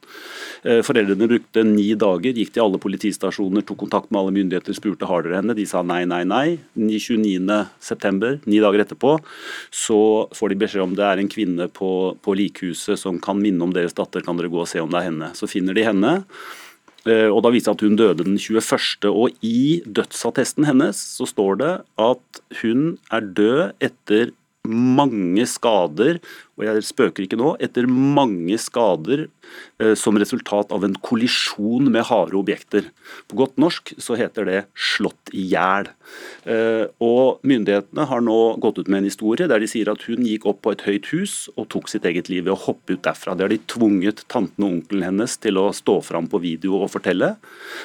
[0.60, 5.08] Uh, foreldrene brukte ni dager, gikk til alle politistasjoner, tok kontakt med alle myndigheter, spurte
[5.08, 5.56] har dere henne.
[5.56, 6.58] De sa nei, nei, nei.
[6.76, 9.16] 29.9, ni dager etterpå,
[9.72, 10.00] så
[10.36, 13.72] får de beskjed om det er en kvinne på, på likhuset som kan minne om
[13.72, 15.32] deres datter, kan dere gå og se om det er henne.
[15.38, 16.18] Så finner de henne.
[17.06, 19.12] Eh, og da viser det at hun døde den 21.
[19.12, 24.34] Og i dødsattesten hennes så står det at hun er død etter
[24.68, 26.18] mange skader
[26.58, 32.08] og jeg spøker ikke nå, etter mange skader eh, som resultat av en kollisjon med
[32.10, 32.88] harde objekter.
[33.30, 35.92] På godt norsk så heter det 'slått i hjel'.
[36.48, 40.24] Eh, og myndighetene har nå gått ut med en historie der de sier at hun
[40.26, 43.04] gikk opp på et høyt hus og tok sitt eget liv ved å hoppe ut
[43.06, 43.36] derfra.
[43.36, 46.90] Det har de tvunget tanten og onkelen hennes til å stå fram på video og
[46.90, 47.36] fortelle.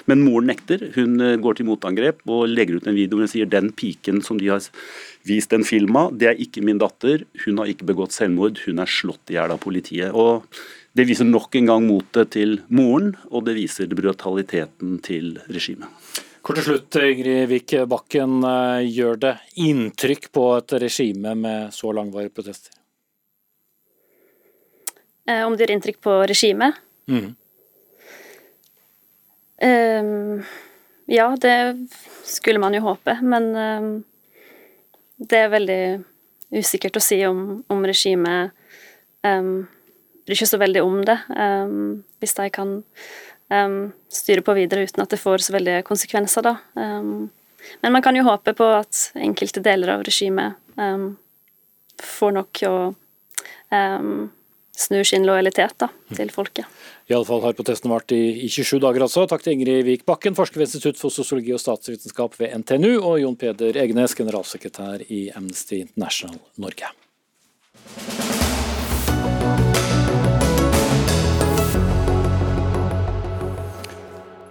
[0.09, 0.89] Men moren nekter.
[0.97, 4.23] Hun eh, går til motangrep og legger ut en video hvor hun sier den piken
[4.25, 4.63] som de har
[5.27, 7.23] vist en film av, det er ikke min datter.
[7.45, 10.13] Hun har ikke begått selvmord hun er slått i hjel av politiet.
[10.13, 10.47] Og
[10.93, 15.89] Det viser nok en gang motet til moren, og det viser brutaliteten til regimet.
[16.45, 18.43] Kort til slutt, Ingrid Vik Bakken.
[18.45, 22.75] Eh, gjør det inntrykk på et regime med så langvarige protester?
[25.25, 26.77] Eh, om det gjør inntrykk på regimet?
[27.07, 27.31] Mm.
[29.63, 30.43] Um,
[31.07, 31.87] ja, det
[32.27, 33.91] skulle man jo håpe, men um,
[35.15, 35.83] det er veldig
[36.53, 38.53] usikkert å si om, om regimet
[39.25, 39.65] um,
[40.23, 41.17] bryr ikke så veldig om det.
[41.35, 42.75] Um, hvis de kan
[43.49, 43.79] um,
[44.13, 46.57] styre på videre uten at det får så veldige konsekvenser, da.
[46.75, 50.59] men man kan jo håpe på at enkelte deler av regimet
[52.03, 52.75] får nok å
[54.77, 56.65] snur sin lojalitet da, til folket.
[57.11, 59.27] Iallfall har protesten vart i, i, 27 dager altså.
[59.29, 63.19] Takk til Ingrid Vik Bakken, forsker ved Institutt for sosiologi og statsvitenskap ved NTNU, og
[63.21, 66.93] Jon Peder Egenes, generalsekretær i Amnesty International Norge.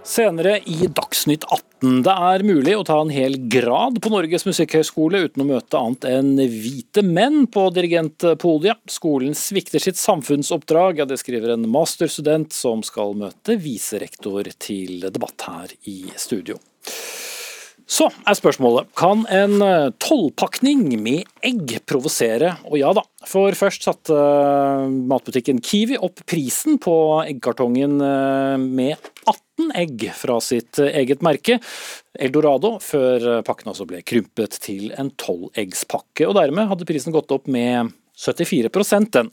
[0.03, 2.01] Senere i Dagsnytt 18.
[2.03, 6.07] Det er mulig å ta en hel grad på Norges musikkhøgskole uten å møte annet
[6.09, 8.83] enn hvite menn på dirigentpodiet.
[8.91, 15.47] Skolen svikter sitt samfunnsoppdrag, ja, det skriver en masterstudent som skal møte viserektor til debatt
[15.47, 16.59] her i studio.
[17.89, 22.53] Så er spørsmålet, kan en eh, tolvpakning med egg provosere?
[22.69, 28.95] Og ja da, for først satte eh, matbutikken Kiwi opp prisen på eggkartongen eh, med
[29.27, 31.59] 18 egg fra sitt eget merke,
[32.13, 36.27] Eldorado, før pakken også ble krympet til en tolveggspakke.
[36.29, 38.69] Og dermed hadde prisen gått opp med 74
[39.11, 39.29] den.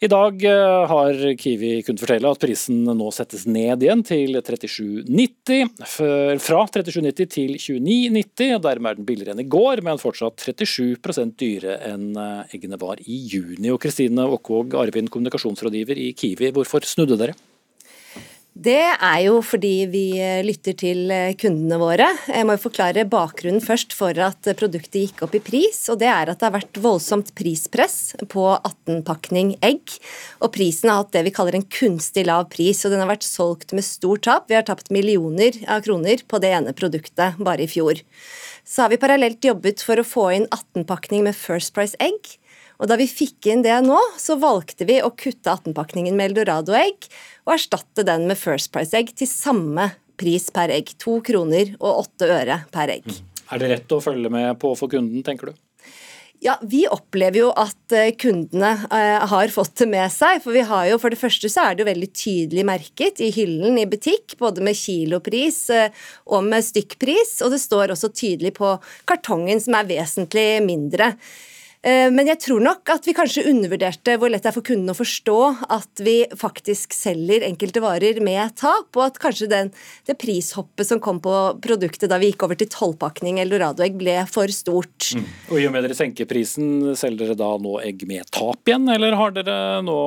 [0.00, 5.68] I dag eh, har Kiwi kunnet fortelle at prisen nå settes ned igjen til 37,90.
[5.84, 8.56] Fra 37,90 til 29,90.
[8.56, 12.80] og Dermed er den billigere enn i går, men fortsatt 37 dyrere enn eh, eggene
[12.80, 13.68] var i juni.
[13.70, 17.36] Og Kristine Åkvåg Arvin, kommunikasjonsrådgiver i Kiwi, hvorfor snudde dere?
[18.52, 22.10] Det er jo fordi vi eh, lytter til eh, kundene våre.
[22.28, 25.78] Jeg må jo forklare bakgrunnen først for at produktet gikk opp i pris.
[25.88, 29.96] og Det er at det har vært voldsomt prispress på 18-pakning egg.
[30.44, 33.24] Og prisen har hatt det vi kaller en kunstig lav pris, og den har vært
[33.24, 34.50] solgt med stort tap.
[34.52, 38.04] Vi har tapt millioner av kroner på det ene produktet bare i fjor.
[38.68, 42.36] Så har vi parallelt jobbet for å få inn 18-pakning med First Price egg.
[42.82, 47.06] Og Da vi fikk inn det nå, så valgte vi å kutte 18-pakningen med eldorado-egg
[47.46, 50.90] og erstatte den med First Price-egg til samme pris per egg.
[51.02, 53.06] To kroner og åtte øre per egg.
[53.52, 55.60] Er det rett å følge med på for kunden, tenker du?
[56.42, 60.40] Ja, Vi opplever jo at eh, kundene eh, har fått det med seg.
[60.42, 63.28] For vi har jo, for det første så er det jo veldig tydelig merket i
[63.30, 65.94] hyllen i butikk, både med kilopris eh,
[66.34, 67.36] og med stykkpris.
[67.46, 68.74] Og det står også tydelig på
[69.06, 71.12] kartongen, som er vesentlig mindre.
[71.82, 74.92] Eh, men jeg tror nok at vi kanskje undervurderte hvor lett det er for kunden
[74.92, 75.38] å forstå
[75.74, 79.72] at vi faktisk selger enkelte varer med tap, og at kanskje den,
[80.06, 84.52] det prishoppet som kom på produktet da vi gikk over til tolvpakning eldoradoegg, ble for
[84.54, 85.10] stort.
[85.18, 85.26] Mm.
[85.50, 88.86] Og I og med dere senker prisen, selger dere da nå egg med tap igjen,
[88.92, 89.98] eller har dere nå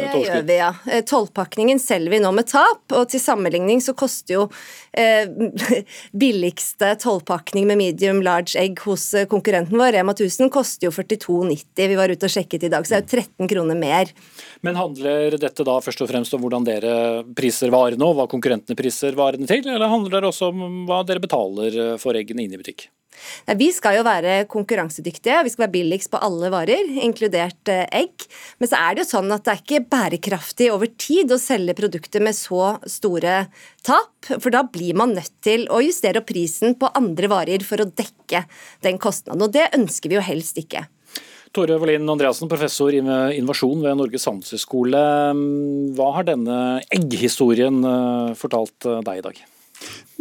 [0.00, 0.72] Det gjør vi, ja.
[0.90, 4.48] Eh, tolvpakningen selger vi nå med tap, og til sammenligning så koster jo
[4.90, 5.30] eh,
[6.24, 11.11] billigste tolvpakning med medium large egg hos eh, konkurrenten vår, Rema 1000, koster jo 40
[11.20, 14.14] 42,90 vi var ute og sjekket i dag, så det er jo 13 kroner mer.
[14.62, 16.96] Men handler dette da først og fremst om hvordan dere
[17.36, 21.22] priser varene, og hva konkurrentene priser varene til, eller handler det også om hva dere
[21.22, 22.88] betaler for eggene inne i butikk?
[23.46, 27.84] Nei, vi skal jo være konkurransedyktige, vi skal være billigst på alle varer, inkludert eh,
[28.02, 28.26] egg.
[28.60, 31.76] Men så er det jo sånn at det er ikke bærekraftig over tid å selge
[31.78, 33.46] produkter med så store
[33.86, 37.82] tap, for da blir man nødt til å justere opp prisen på andre varer for
[37.82, 38.44] å dekke
[38.86, 39.44] den kostnaden.
[39.44, 40.86] Og det ønsker vi jo helst ikke.
[41.52, 45.02] Tore Wallin Andreassen, professor i innovasjon ved Norges handelshøyskole.
[45.92, 46.56] Hva har denne
[46.96, 49.42] egghistorien eh, fortalt eh, deg i dag?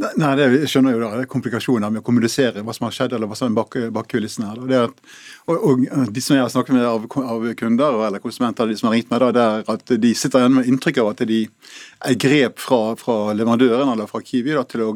[0.01, 3.13] Nei, det skjønner jo da, det er komplikasjoner med å kommunisere hva som har skjedd,
[3.17, 4.49] eller hva som er bak, bak kulissene.
[4.49, 4.63] her.
[4.69, 5.03] Det at,
[5.45, 8.89] og, og, De som jeg har snakket med av, av kunder eller konsumenter, de som
[8.89, 11.43] har ringt meg, da, det er at de sitter igjen med inntrykk av at de
[11.45, 14.93] er grep fra, fra leverandøren eller fra Kiwi da, til å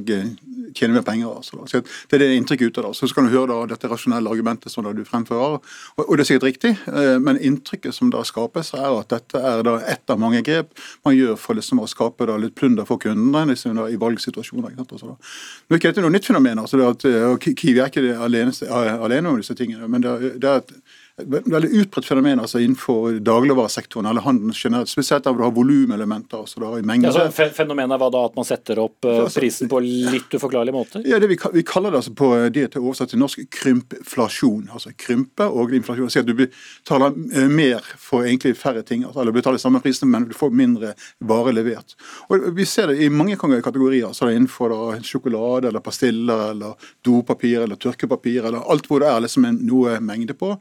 [0.75, 1.31] tjene mer penger.
[1.37, 2.83] Altså, så det er det inntrykket ute.
[2.85, 2.93] da.
[2.93, 6.25] Så kan du høre da, dette rasjonelle argumentet som da du fremfører, og, og, det
[6.25, 10.09] er sikkert riktig, eh, men inntrykket som da skapes, er at dette er da ett
[10.11, 10.73] av mange grep
[11.05, 14.73] man gjør for liksom å skape da litt plunder for kundene liksom da, i valgsituasjoner.
[14.73, 14.94] ikke sant?
[14.95, 15.31] Altså, da.
[15.67, 16.61] Nå er ikke dette noe nytt fenomen.
[16.63, 18.55] altså det at, og Kiwi er ikke alene,
[18.95, 19.87] alene om disse tingene.
[19.91, 20.77] men det det er et
[21.23, 24.89] veldig utbredt fenomen altså innenfor dagligvaresektoren eller handelen generelt.
[24.89, 26.41] Spesielt der du har volumelementer.
[26.43, 27.07] Altså i mengde.
[27.07, 31.05] Ja, så fenomenet var da at man setter opp uh, prisen på litt uforklarlige måter?
[31.07, 34.67] Ja, det vi, vi kaller det altså på det til oversatt til norsk krympflasjon.
[34.75, 36.09] Altså krympe og inflasjon.
[36.09, 39.07] Altså, at du betaler uh, mer for egentlig færre ting.
[39.07, 40.93] Altså, eller betaler samme prisen, men du får mindre
[41.23, 41.95] varer levert.
[42.27, 44.09] Og Vi ser det i mange kategorier.
[44.09, 49.23] altså Innenfor da, sjokolade eller pastiller eller dopapir eller tørkepapir eller alt hvor det er
[49.23, 50.51] liksom en, noe mengde på.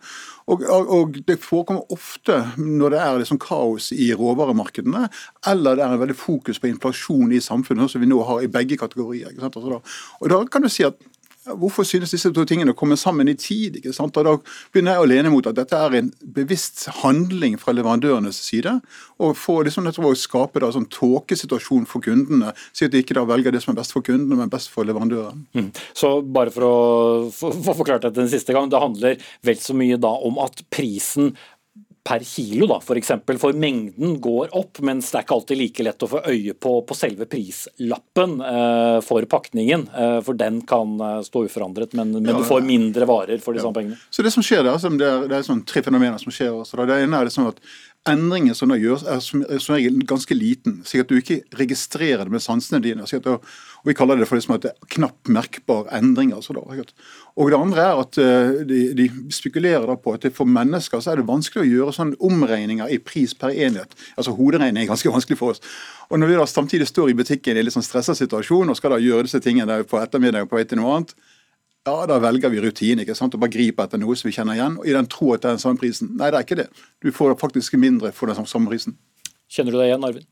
[0.47, 5.09] Og, og, Det forekommer ofte når det er liksom kaos i råvaremarkedene,
[5.49, 8.51] eller det er en veldig fokus på inflasjon i samfunnet, som vi nå har i
[8.53, 9.33] begge kategorier.
[9.41, 9.81] Altså da,
[10.21, 11.01] og da kan du si at
[11.45, 13.77] Hvorfor synes disse to tingene å komme sammen i tid?
[13.81, 14.17] ikke sant?
[14.17, 14.33] Og Da
[14.73, 18.79] begynner jeg å lene mot at dette er en bevisst handling fra leverandørenes side.
[19.21, 22.55] Og for liksom, å skape da, sånn tåkesituasjon for kundene.
[22.73, 24.89] Si at de ikke da velger det som er best for kundene, men best for
[24.89, 25.45] leverandøren.
[25.53, 25.71] Mm.
[25.93, 26.75] Så bare for å
[27.35, 31.35] få forklart dette den siste gang, det handler vel så mye da om at prisen
[32.05, 33.13] per kilo, da, f.eks.
[33.25, 36.53] For, for mengden går opp, mens det er ikke alltid like lett å få øye
[36.53, 39.87] på, på selve prislappen eh, for pakningen.
[39.89, 43.57] Eh, for den kan eh, stå uforandret, men, men ja, du får mindre varer for
[43.57, 43.65] de ja.
[43.65, 44.01] samme pengene.
[44.13, 46.53] Så Det som skjer der, altså, det er, det er sånn tre fenomener som skjer.
[46.61, 47.65] Også, det ene er det sånn at
[48.09, 52.27] Endringen som da gjøres, er som, som regel ganske liten, slik at du ikke registrerer
[52.27, 53.07] det med sansene dine.
[53.09, 53.41] slik at
[53.85, 56.33] og Vi kaller det for liksom at det er knapt merkbar endring.
[56.33, 56.63] Altså da.
[57.37, 61.13] Og Det andre er at eh, de, de spekulerer da på at for mennesker så
[61.13, 63.93] er det vanskelig å gjøre sånne omregninger i pris per enhet.
[64.17, 65.61] Altså Hoderegning er ganske vanskelig for oss.
[66.09, 68.77] Og Når vi da samtidig står i butikken i en litt sånn stressa situasjon og
[68.81, 71.17] skal da gjøre disse tingene på ettermiddag på vei til noe annet,
[71.85, 74.57] ja, da velger vi rutine ikke sant, og bare griper etter noe som vi kjenner
[74.57, 74.79] igjen.
[74.81, 76.15] og I den tro at det er den samme prisen.
[76.17, 76.71] Nei, det er ikke det.
[77.05, 78.97] Du får faktisk mindre for den samme prisen.
[79.53, 80.25] Kjenner du deg igjen, Arvin?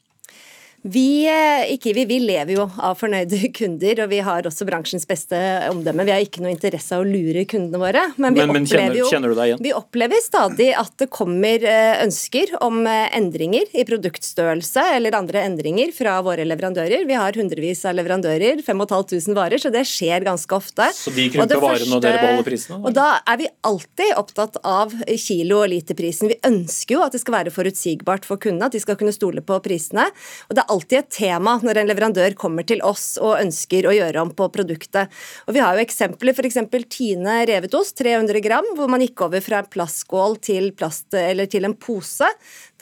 [0.82, 5.06] Vi, eh, ikke vi, vi lever jo av fornøyde kunder, og vi har også bransjens
[5.06, 5.38] beste
[5.70, 6.06] omdømme.
[6.08, 8.02] Vi har ikke noe interesse av å lure kundene våre.
[8.16, 12.56] Men, vi, men, men kjenner, jo, kjenner vi opplever stadig at det kommer eh, ønsker
[12.66, 17.06] om eh, endringer i produktstørrelse eller andre endringer fra våre leverandører.
[17.06, 20.90] Vi har hundrevis av leverandører, 5500 varer, så det skjer ganske ofte.
[20.98, 22.80] Så de krymper varene og dere beholder prisene?
[22.82, 26.32] Og da er vi alltid opptatt av kilo- og literprisen.
[26.34, 29.46] Vi ønsker jo at det skal være forutsigbart for kundene, at de skal kunne stole
[29.46, 30.10] på prisene.
[30.50, 33.94] Og det er alltid et tema når en leverandør kommer til oss og ønsker å
[33.94, 35.12] gjøre om på produktet.
[35.46, 36.60] Og Vi har jo eksempler, f.eks.
[36.92, 41.68] Tine revet ost, 300 gram, hvor man gikk over fra plastskål til, plast, eller til
[41.68, 42.28] en pose.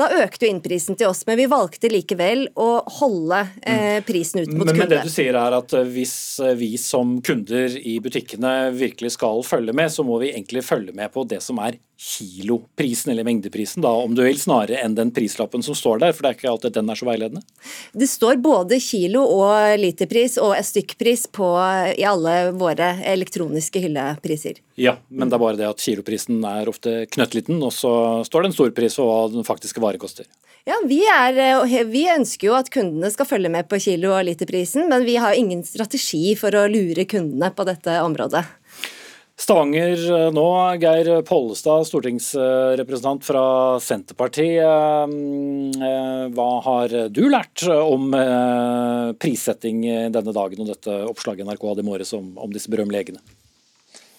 [0.01, 2.71] Da økte jo innprisen til oss, men vi valgte likevel å
[3.01, 4.79] holde eh, prisen ut mot men.
[4.81, 9.15] Men det du sier er at eh, hvis eh, vi som kunder i butikkene virkelig
[9.19, 13.25] skal følge med, så må vi egentlig følge med på det som er kiloprisen, eller
[13.25, 16.15] mengdeprisen, da, om du vil, snarere enn den prislappen som står der?
[16.17, 17.43] For det er ikke alltid den er så veiledende?
[17.93, 21.51] Det står både kilo- og literpris og stykkpris på,
[21.93, 24.63] i alle våre elektroniske hyllepriser.
[24.81, 27.93] Ja, men det er bare det at kiloprisen er ofte knøttliten, og så
[28.25, 30.25] står det en storpris for hva den faktiske vare koster.
[30.69, 31.37] Ja, vi, er,
[31.89, 35.37] vi, ønsker jo at kundene skal følge med på kilo- og literprisen, men vi har
[35.37, 38.45] ingen strategi for å lure kundene på dette området.
[39.41, 40.47] Stavanger eh, nå.
[40.83, 43.45] Geir Pollestad, stortingsrepresentant fra
[43.81, 44.61] Senterpartiet.
[44.61, 45.15] Eh,
[45.89, 48.13] eh, hva har du lært om
[49.21, 49.83] prissetting
[50.13, 53.39] denne dagen og dette oppslaget NRK hadde i morges om, om disse berømmelige legene?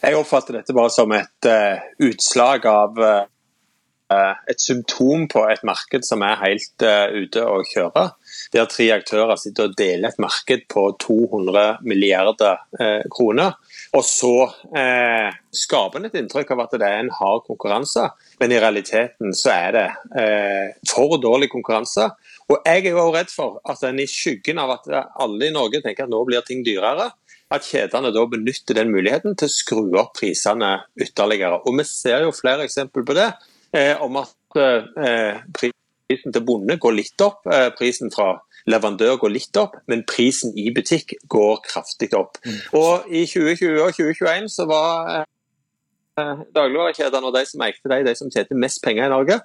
[0.02, 6.08] Jeg oppfatter dette bare som et uh, utslag av uh, et symptom på et marked
[6.08, 8.08] som er helt uh, ute å kjøre.
[8.56, 12.66] Der tre aktører sitter og deler et marked på 200 milliarder
[13.14, 13.54] kroner.
[13.92, 14.36] Og så
[14.78, 18.06] eh, skaper en et inntrykk av at det er en hard konkurranse,
[18.40, 19.88] men i realiteten så er det
[20.22, 22.08] eh, for dårlig konkurranse.
[22.48, 25.84] Og jeg er jo redd for at en i skyggen av at alle i Norge
[25.84, 27.10] tenker at nå blir ting dyrere,
[27.52, 31.60] at kjedene da benytter den muligheten til å skru opp prisene ytterligere.
[31.68, 33.28] Og vi ser jo flere eksempel på det,
[33.76, 37.44] eh, om at eh, prisen til bonde går litt opp.
[37.48, 38.38] Eh, prisen fra
[38.70, 42.40] leverandør går litt opp, men prisen i butikk går kraftig opp.
[42.46, 42.58] Mm.
[42.78, 48.18] Og I 2020 og 2021 så var eh, dagligvarekjedene og de som eide de, de
[48.18, 49.40] som tjente mest penger i Norge.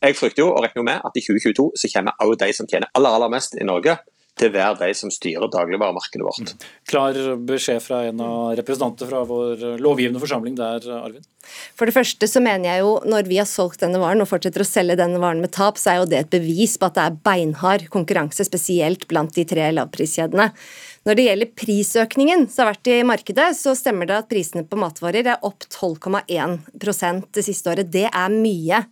[0.00, 2.88] Jeg frykter jo og regner med at i 2022 så kommer også de som tjener
[2.96, 3.98] aller, aller mest i Norge,
[4.40, 6.54] til hver de som styrer dagligvaremarkedet vårt.
[6.54, 6.68] Mm.
[6.90, 7.18] Klar
[7.48, 11.26] beskjed fra en av representanter fra vår lovgivende forsamling der, Arvin?
[11.76, 14.62] For det første så mener jeg jo når vi har solgt denne varen og fortsetter
[14.64, 17.06] å selge denne varen med tap, så er jo det et bevis på at det
[17.06, 20.50] er beinhard konkurranse, spesielt blant de tre lavpriskjedene.
[21.08, 24.78] Når det gjelder prisøkningen som har vært i markedet, så stemmer det at prisene på
[24.80, 27.92] matvarer er opp 12,1% det siste året.
[27.92, 28.84] Det er mye.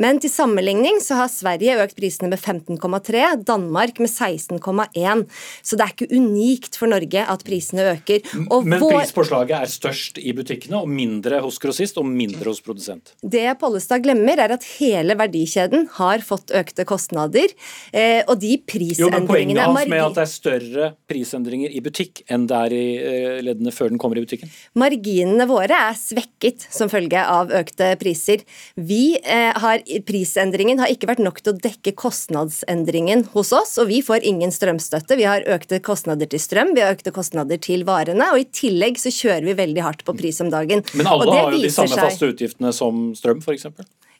[0.00, 5.24] Men til sammenligning så har Sverige økt prisene med 15,3, Danmark med 16,1.
[5.62, 8.24] Så det er ikke unikt for Norge at prisene øker.
[8.48, 8.96] Og Men vår...
[8.98, 13.14] prispåslaget er størst i butikkene og mindre hos grossist og mindre hos produsent?
[13.22, 17.54] Det Pollestad glemmer, er at hele verdikjeden har fått økte kostnader.
[17.94, 21.82] Eh, og de prisendringene jo, men Poenget hans med at det er større prisendringer i
[21.84, 24.50] butikk enn det er i eh, leddene før den kommer i butikken?
[24.78, 28.42] Marginene våre er svekket som følge av økte priser.
[28.74, 33.90] Vi eh, har prisendringen har ikke vært nok til å dekke kostnadsendringen hos oss, og
[33.90, 35.18] vi får ingen strømstøtte.
[35.20, 39.00] Vi har økte kostnader til strøm, vi har økte kostnader til varene, og i tillegg
[39.00, 40.84] så kjører vi veldig hardt på pris om dagen.
[40.94, 43.70] Men alle har jo de samme faste utgiftene som strøm, f.eks.?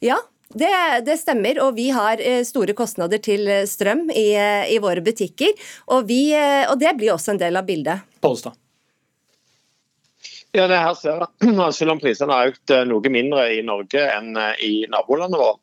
[0.05, 0.19] Ja,
[0.55, 0.71] det,
[1.07, 5.03] det, stemmer, og vi har eh, store kostnader til eh, strøm i, eh, i våre
[5.05, 5.55] butikker.
[5.91, 6.29] Og, vi,
[6.69, 8.05] og, det blir også en del av bildet.
[8.23, 8.59] Pollestad.
[10.55, 11.55] Ja, det her ser jeg.
[11.75, 15.61] Selv om prisene har økt eh, noe mindre i Norge enn eh, i nabolandet vårt,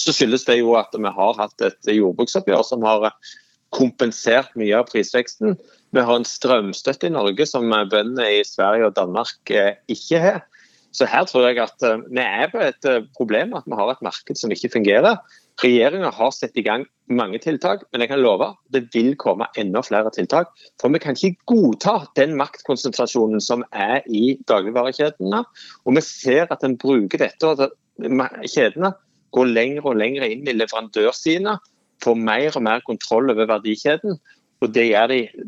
[0.00, 3.16] så skyldes det jo at vi har hatt et jordbruksoppgjør som har eh,
[3.72, 5.56] kompensert mye av prisveksten.
[5.96, 9.52] Vi har en strømstøtte i Norge som bøndene i Sverige og Danmark
[9.90, 10.40] ikke har.
[10.92, 14.38] Så her tror jeg at vi er på et problem at vi har et marked
[14.38, 15.20] som ikke fungerer.
[15.60, 19.82] Regjeringa har satt i gang mange tiltak, men jeg kan love det vil komme enda
[19.84, 20.48] flere tiltak.
[20.80, 25.42] For vi kan ikke godta den maktkonsentrasjonen som er i dagligvarekjedene.
[25.84, 27.76] Og vi ser at en bruker dette, og at
[28.48, 28.94] kjedene
[29.36, 31.58] går lenger og lenger inn i leverandørsidene,
[32.00, 34.16] får mer og mer kontroll over verdikjeden.
[34.64, 34.88] Og de,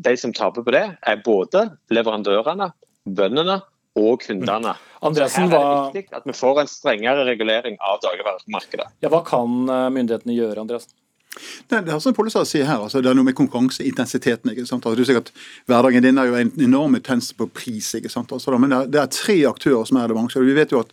[0.05, 2.69] de som taper på det, er både leverandørene,
[3.09, 3.63] bøndene
[3.99, 4.75] og kundene.
[5.03, 8.89] Andresen, her er det viktig at vi får en strengere regulering av dagligvaremarkedet.
[9.05, 10.95] Ja, hva kan eh, myndighetene gjøre, Andreasen?
[11.33, 14.53] Det, det er som Pollestad sier her, altså, det er noe med konkurranseintensiteten.
[14.53, 14.85] ikke sant?
[14.85, 15.33] Altså, du ser at
[15.71, 17.95] Hverdagen din er jo en enorm intens på pris.
[17.97, 18.33] ikke sant?
[18.33, 20.47] Altså, men det er, det er, tre aktører som er det bransjen.
[20.47, 20.93] Vi vet jo at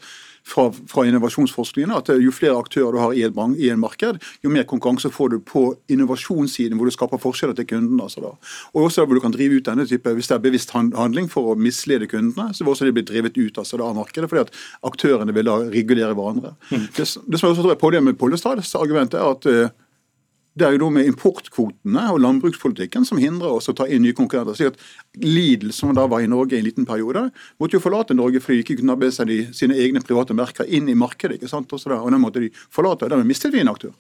[0.50, 4.54] fra, fra, innovasjonsforskningen at jo flere aktører du har i, et, i en marked, jo
[4.54, 8.00] mer konkurranse får du på innovasjonssiden, hvor du skaper forskjeller til kunden.
[8.02, 8.36] Altså.
[8.74, 11.52] Og også hvor du kan drive ut denne type, Hvis det er bevisst handling for
[11.52, 14.48] å mislede kundene, så vil også det bli drevet ut altså da, av markedet, fordi
[14.48, 14.56] at
[14.90, 16.56] aktørene vil da regulere hverandre.
[16.72, 16.88] Mm.
[16.96, 19.70] Det, det, som jeg også tror er Problemet med Pollestads argument er at uh,
[20.58, 24.18] det er jo noe med importkvotene og landbrukspolitikken som hindrer oss å ta inn nye
[24.18, 24.58] konkurrenter.
[24.58, 27.28] Så at Lidl, som da var i Norge i en liten periode,
[27.62, 30.36] måtte jo forlate Norge fordi de ikke kunne ha med seg de, sine egne private
[30.38, 31.38] merker inn i markedet.
[31.38, 31.72] ikke sant?
[31.72, 33.94] Og, og den måtte de forlate, og dermed mistet vi en aktør.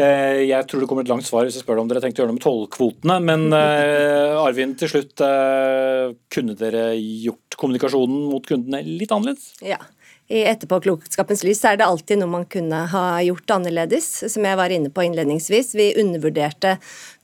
[0.00, 2.22] Eh, jeg tror det kommer et langt svar hvis jeg spør deg om dere tenkte
[2.22, 3.20] å gjøre noe med tollkvotene.
[3.28, 5.14] Men uh, Arvin, til slutt.
[5.20, 9.52] Uh, kunne dere gjort kommunikasjonen mot kundene litt annerledes?
[9.60, 9.82] Ja
[10.30, 14.70] i etterpåklokskapens lys er det alltid noe man kunne ha gjort annerledes, som jeg var
[14.70, 15.72] inne på innledningsvis.
[15.74, 16.76] Vi undervurderte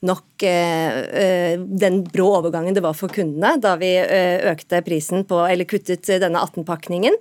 [0.05, 3.89] nok den brå overgangen det var for kundene da vi
[4.51, 7.15] økte prisen på, eller kuttet denne 18-pakningen.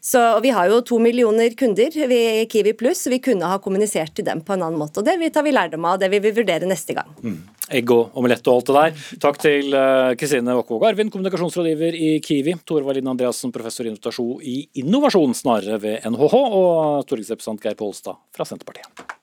[0.00, 4.24] Så Vi har jo to millioner kunder i Kiwi Pluss, vi kunne ha kommunisert til
[4.24, 5.02] dem på en annen måte.
[5.02, 7.10] og Det tar vi lærdom av, og det vil vi vurdere neste gang.
[7.22, 7.42] Mm.
[7.70, 9.06] Egg og omelett og alt det der.
[9.22, 9.76] Takk til
[10.18, 12.56] Kristine Wokkvåg Arvin, kommunikasjonsrådgiver i Kiwi.
[12.66, 16.36] Tore Valin Andreassen, professor i invitasjon i innovasjon snarere ved NHH.
[16.42, 19.21] Og stortingsrepresentant Geir Polstad fra Senterpartiet.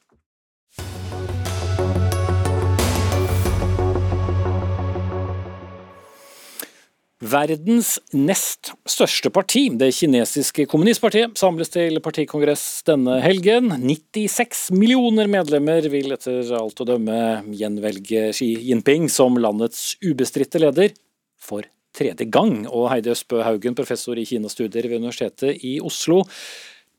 [7.20, 13.74] Verdens nest største parti, det kinesiske kommunistpartiet, samles til partikongress denne helgen.
[13.84, 17.18] 96 millioner medlemmer vil etter alt å dømme
[17.60, 20.96] gjenvelge Xi Jinping som landets ubestridte leder
[21.44, 22.62] for tredje gang.
[22.72, 26.22] Og Heidi Østbø Haugen, professor i Kinastudier ved Universitetet i Oslo.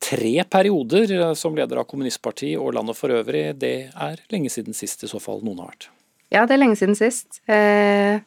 [0.01, 5.01] Tre perioder som leder av kommunistpartiet og landet for øvrig, det er lenge siden sist
[5.01, 5.89] i så fall noen har vært.
[6.31, 7.41] Ja, det er lenge siden sist.
[7.51, 8.21] Eh,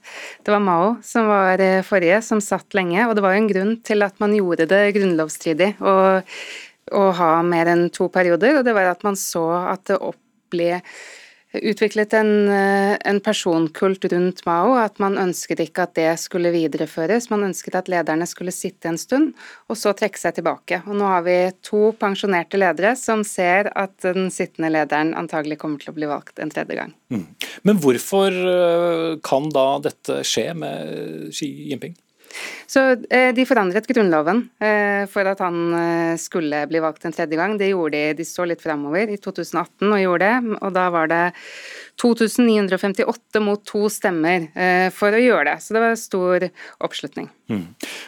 [0.45, 3.01] det var Mao som var eh, forrige, som satt lenge.
[3.09, 7.71] Og det var jo en grunn til at man gjorde det grunnlovsstridig å ha mer
[7.73, 10.21] enn to perioder, og det var at man så at det opp
[10.53, 10.83] ble
[11.63, 17.31] utviklet en, eh, en, personkult rundt Mao, at man ønsket ikke at det skulle videreføres.
[17.31, 19.33] Man ønsket at lederne skulle sitte en stund,
[19.69, 20.83] og så trekke seg tilbake.
[20.87, 25.83] Og nå har vi to pensjonerte ledere som ser at den sittende lederen antagelig kommer
[25.83, 26.95] til å bli valgt en tredje gang.
[27.15, 27.27] Mm.
[27.63, 31.95] Men hvorfor eh, kan da dette skje med Xi Jinping?
[32.67, 37.39] Så eh, De forandret grunnloven eh, for at han eh, skulle bli valgt en tredje
[37.39, 37.57] gang.
[37.61, 40.59] Det gjorde de, de så litt framover i 2018 og gjorde det.
[40.61, 41.23] Og da var det
[42.03, 44.49] 2958 mot to stemmer
[44.97, 45.57] for å gjøre det.
[45.63, 46.47] Så det var stor
[46.83, 47.29] oppslutning.
[47.53, 47.63] Mm.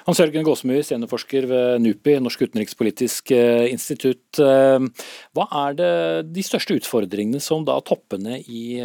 [0.08, 3.30] Hans Jørgen Gåsemyr, seniorforsker ved NUPI, Norsk utenrikspolitisk
[3.70, 4.40] institutt.
[4.42, 5.92] Hva er det
[6.34, 8.80] de største utfordringene som da toppene i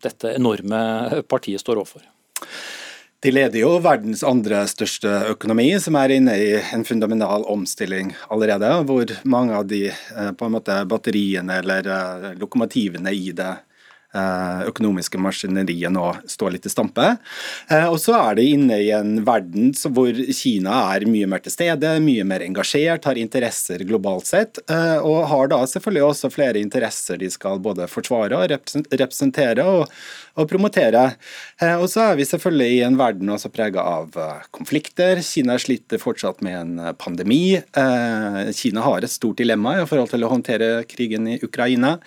[0.00, 2.08] dette enorme partiet står overfor?
[3.20, 8.70] De leder jo verdens andre største økonomi, som er inne i en fundamental omstilling allerede.
[8.88, 13.50] Hvor mange av de eh, på en måte batteriene eller eh, lokomotivene i det
[14.10, 17.12] økonomiske maskineriet nå står litt i stampe.
[17.70, 21.54] Eh, og så er det inne i en verden hvor Kina er mye mer til
[21.54, 26.58] stede, mye mer engasjert, har interesser globalt sett, eh, og har da selvfølgelig også flere
[26.58, 28.50] interesser de skal både forsvare og
[28.90, 29.86] representere og,
[30.34, 31.04] og promotere.
[31.78, 34.14] Og så er vi selvfølgelig i en verden også prega av
[34.54, 35.20] konflikter.
[35.24, 37.60] Kina sliter fortsatt med en pandemi.
[38.56, 41.98] Kina har et stort dilemma i forhold til å håndtere krigen i Ukraina.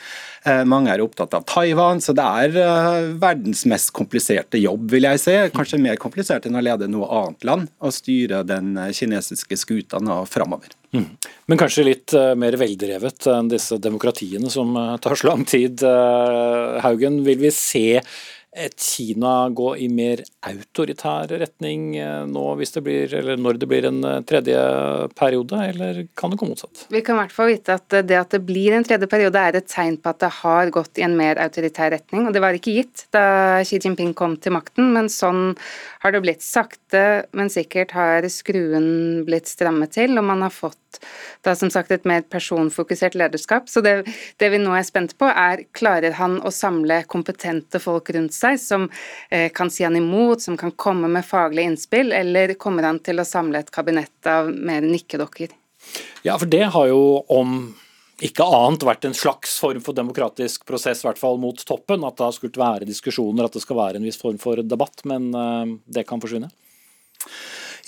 [0.66, 5.22] Mange er opptatt av Taiwan så det er uh, verdens mest kompliserte jobb, vil jeg
[5.22, 5.36] si.
[5.54, 10.02] Kanskje mer komplisert enn å lede noe annet land og styre den eh, kinesiske skuta
[10.02, 10.74] nå framover.
[10.94, 11.10] Mm.
[11.52, 14.74] Men kanskje litt uh, mer veldrevet enn disse demokratiene som
[15.04, 15.84] tar så lang tid.
[16.84, 17.86] Haugen, vil vi se
[18.78, 23.88] Kina gå i mer autoritær retning eh, nå hvis det blir, eller når det blir
[23.90, 24.60] en eh, tredje
[25.18, 26.86] periode, eller kan det gå motsatt?
[26.94, 29.58] Vi kan i hvert fall vite at det at det blir en tredje periode er
[29.58, 32.58] et tegn på at det har gått i en mer autoritær retning, og det var
[32.58, 33.26] ikke gitt da
[33.66, 35.56] Xi Jinping kom til makten, men sånn
[36.04, 36.42] har det blitt.
[36.44, 41.02] Sakte, men sikkert har skruen blitt strammet til, og man har fått
[41.42, 43.70] da som sagt et mer personfokusert lederskap.
[43.72, 43.96] Så det,
[44.38, 48.43] det vi nå er spent på, er klarer han å samle kompetente folk rundt seg
[48.62, 48.90] som
[49.30, 53.22] eh, kan si han imot, som kan komme med faglige innspill, eller kommer han til
[53.22, 55.54] å samle et kabinett av mer nikkedokker?
[56.24, 57.74] Ja, for det har jo om
[58.24, 62.06] ikke annet vært en slags form for demokratisk prosess, i hvert fall mot toppen.
[62.08, 65.04] At det har skulle være diskusjoner, at det skal være en viss form for debatt.
[65.10, 66.52] Men uh, det kan forsvinne?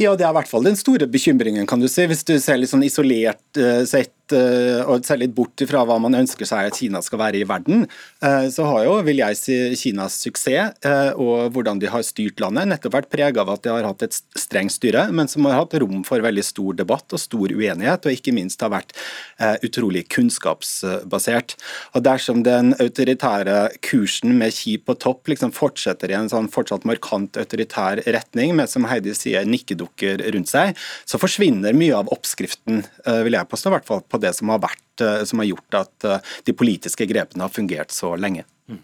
[0.02, 2.04] Ja, det er i hvert fall den store bekymringen, kan du si.
[2.10, 5.98] Hvis du ser litt sånn isolert uh, sett Eh, og ser litt bort fra hva
[6.02, 7.86] man ønsker seg at Kina skal være i verden,
[8.24, 12.42] eh, så har jo, vil jeg si, Kinas suksess eh, og hvordan de har styrt
[12.44, 15.60] landet, nettopp vært preget av at de har hatt et strengt styre, men som har
[15.62, 18.94] hatt rom for veldig stor debatt og stor uenighet, og ikke minst har vært
[19.66, 21.56] utrolig kunnskapsbasert.
[21.98, 26.86] Og Dersom den autoritære kursen med Xi på topp liksom fortsetter i en sånn fortsatt
[26.88, 30.78] markant autoritær retning, med som Heidi sier nikkedukker rundt seg,
[31.10, 32.84] så forsvinner mye av oppskriften,
[33.26, 35.52] vil jeg påstå, i hvert fall på på det som har, vært, eh, som har
[35.52, 38.48] gjort at eh, de politiske grepene har fungert så lenge.
[38.72, 38.82] Mm.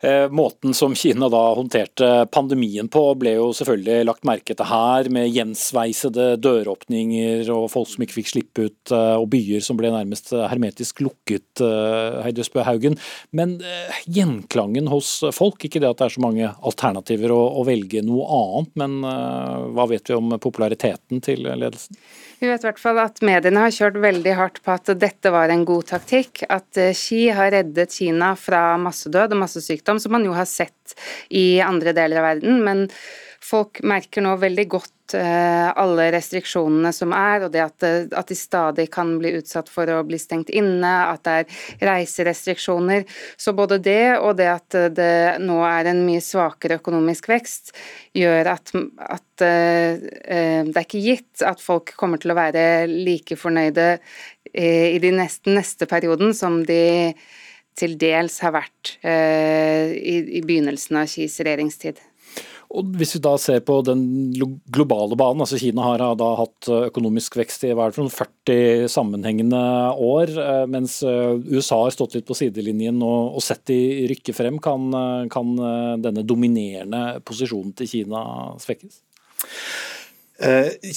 [0.00, 5.08] Eh, måten som Kina da håndterte pandemien på, ble jo selvfølgelig lagt merke til her,
[5.10, 10.30] med gjensveisede døråpninger og folk som ikke fikk slippe ut, og byer som ble nærmest
[10.36, 11.64] hermetisk lukket,
[12.22, 12.94] Heidesbø Haugen.
[13.34, 13.56] Men
[14.06, 18.30] gjenklangen hos folk, ikke det at det er så mange alternativer å, å velge noe
[18.38, 21.98] annet, men hva vet vi om populariteten til ledelsen?
[22.38, 25.50] Vi vet i hvert fall at mediene har kjørt veldig hardt på at dette var
[25.50, 26.44] en god taktikk.
[26.46, 30.94] At Xi eh, har reddet Kina fra massedød og massesykdom, som man jo har sett
[31.34, 32.60] i andre deler av verden.
[32.62, 32.86] Men
[33.44, 38.28] folk merker nå veldig godt Eh, alle restriksjonene som er, og det at, eh, at,
[38.28, 43.06] de stadig kan bli utsatt for å bli stengt inne, at det er reiserestriksjoner.
[43.40, 47.72] Så både det og det at det nå er en mye svakere økonomisk vekst,
[48.18, 53.38] gjør at, at uh, det er ikke gitt at folk kommer til å være like
[53.38, 57.14] fornøyde uh, i de neste, neste perioden som de
[57.78, 62.07] til dels har vært uh, i, i begynnelsen av Kis regjeringstid.
[62.68, 64.02] Og Hvis vi da ser på den
[64.68, 69.62] globale banen, altså Kina har da hatt økonomisk vekst i 40 sammenhengende
[69.96, 73.78] år, eh, mens eh, USA har stått litt på sidelinjen og, sett de
[74.12, 74.60] rykke frem.
[74.60, 75.54] Kan, eh, kan
[76.04, 78.24] denne dominerende posisjonen til Kina
[78.60, 79.00] svekkes?
[80.42, 80.92] Eh,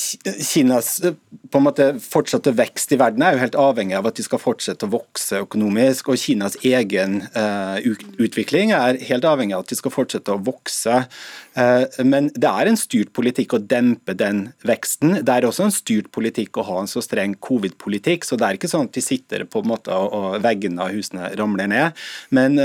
[0.54, 1.14] Kinas eh,
[1.50, 4.40] på en måte fortsatte vekst i verden er jo helt avhengig av at de skal
[4.40, 6.12] fortsette å vokse økonomisk.
[6.14, 7.82] og Kinas egen uh,
[8.22, 11.02] utvikling er helt avhengig av at de skal fortsette å vokse.
[12.08, 15.18] Men det er en styrt politikk å dempe den veksten.
[15.26, 18.24] Det er også en styrt politikk å ha en så streng covid-politikk.
[18.24, 21.34] så Det er ikke sånn at de sitter på en måte og, veggene av husene
[21.36, 22.00] ramler ned.
[22.32, 22.56] Men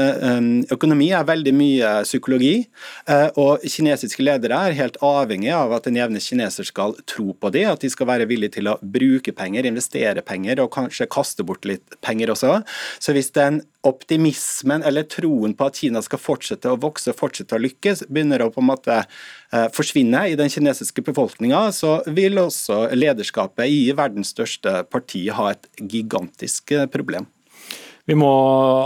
[0.71, 2.69] økonomi er veldig mye psykologi.
[3.35, 7.65] og Kinesiske ledere er helt avhengig av at den jevne kineser skal tro på det,
[7.71, 11.67] at de skal være villige til å bruke penger, investere penger og kanskje kaste bort
[11.69, 12.59] litt penger også.
[13.03, 17.57] Så hvis den optimismen eller troen på at Kina skal fortsette å vokse og fortsette
[17.57, 22.43] å lykkes, begynner å på en måte eh, forsvinne i den kinesiske befolkninga, så vil
[22.43, 27.31] også lederskapet i verdens største parti ha et gigantisk eh, problem.
[28.07, 28.29] Vi må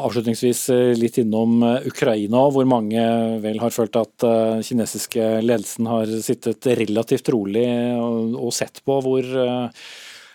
[0.01, 3.03] avslutningsvis eh, litt innom eh, Ukraina, hvor mange
[3.43, 7.67] vel har følt at uh, kinesiske ledelsen har sittet relativt rolig
[8.01, 9.29] og, sett på hvor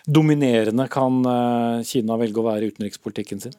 [0.06, 1.18] dominerende kan
[1.86, 3.56] Kina velge å være i utenrikspolitikken sin?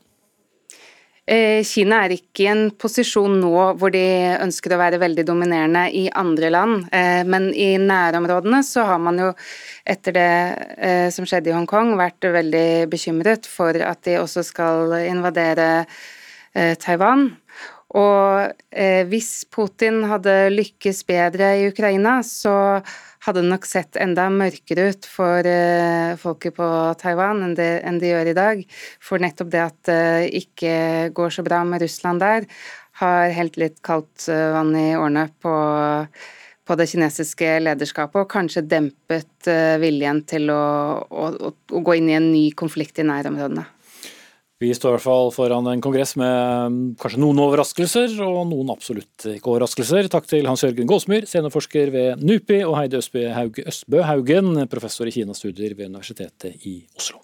[1.27, 3.99] Eh, Kina er ikke i en posisjon nå hvor de
[4.39, 9.19] ønsker å være veldig dominerende i andre land, eh, men i nærområdene så har man
[9.19, 9.33] jo
[9.83, 10.29] etter det
[10.77, 15.85] eh, som skjedde i Hongkong vært veldig bekymret for at de også skal invadere
[16.81, 17.27] Taiwan.
[17.99, 18.79] Og
[19.11, 22.79] hvis Putin hadde lykkes bedre i Ukraina, så
[23.27, 26.67] hadde nok sett enda mørkere ut for uh, folket på
[27.01, 28.63] Taiwan enn det, enn det, gjør i dag.
[29.03, 30.73] For nettopp det at det uh, ikke
[31.17, 32.47] går så bra med Russland der,
[33.01, 35.53] har helt litt kaldt uh, vann i årene på,
[36.67, 40.63] på, det kinesiske lederskapet, og kanskje dempet eh, viljen til å,
[41.07, 43.63] å, å gå inn i en ny konflikt i nærområdene.
[44.57, 48.71] Vi står i hvert fall foran en kongress med mm, kanskje noen overraskelser, og noen
[48.73, 50.09] absolutt ikke overraskelser.
[50.09, 55.05] Takk til Hans Jørgen Gåsmyr, seniorforsker ved NUPI, og Heidi Østbø, Haug, Østbø Haugen, professor
[55.05, 57.21] i Kinastudier ved Universitetet i Oslo.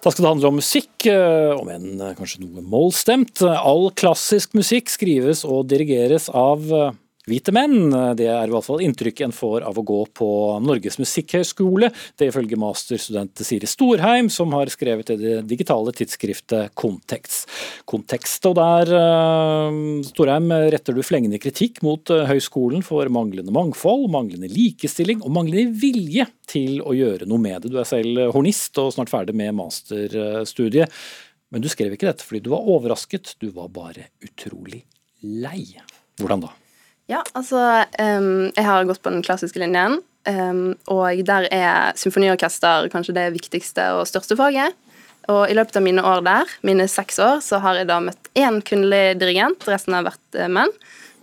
[0.00, 3.42] Da skal det handle om musikk, eh, om enn eh, kanskje noe mollstemt.
[3.42, 6.94] All klassisk musikk skrives og dirigeres av eh,
[7.30, 7.92] hvite menn.
[8.18, 10.30] Det er i hvert fall inntrykket en får av å gå på
[10.64, 11.90] Norges musikkhøgskole.
[12.18, 17.48] Det ifølge masterstudent Siri Storheim, som har skrevet i det digitale tidsskriftet Kontekst.
[17.88, 24.08] Kontekst, og der, eh, Storheim, retter du flengende kritikk mot eh, høyskolen for manglende mangfold,
[24.10, 27.72] manglende likestilling og manglende vilje til å gjøre noe med det.
[27.72, 30.90] Du er selv hornist og snart ferdig med masterstudiet.
[31.50, 34.84] Men du skrev ikke dette fordi du var overrasket, du var bare utrolig
[35.26, 35.64] lei.
[36.20, 36.54] Hvordan da?
[37.10, 37.58] Ja, altså
[37.98, 39.98] um, Jeg har gått på den klassiske linjen,
[40.30, 44.76] um, og der er symfoniorkester kanskje det viktigste og største faget.
[45.30, 48.30] Og i løpet av mine år der, mine seks år, så har jeg da møtt
[48.38, 50.70] én kvinnelig dirigent, resten har vært uh, menn,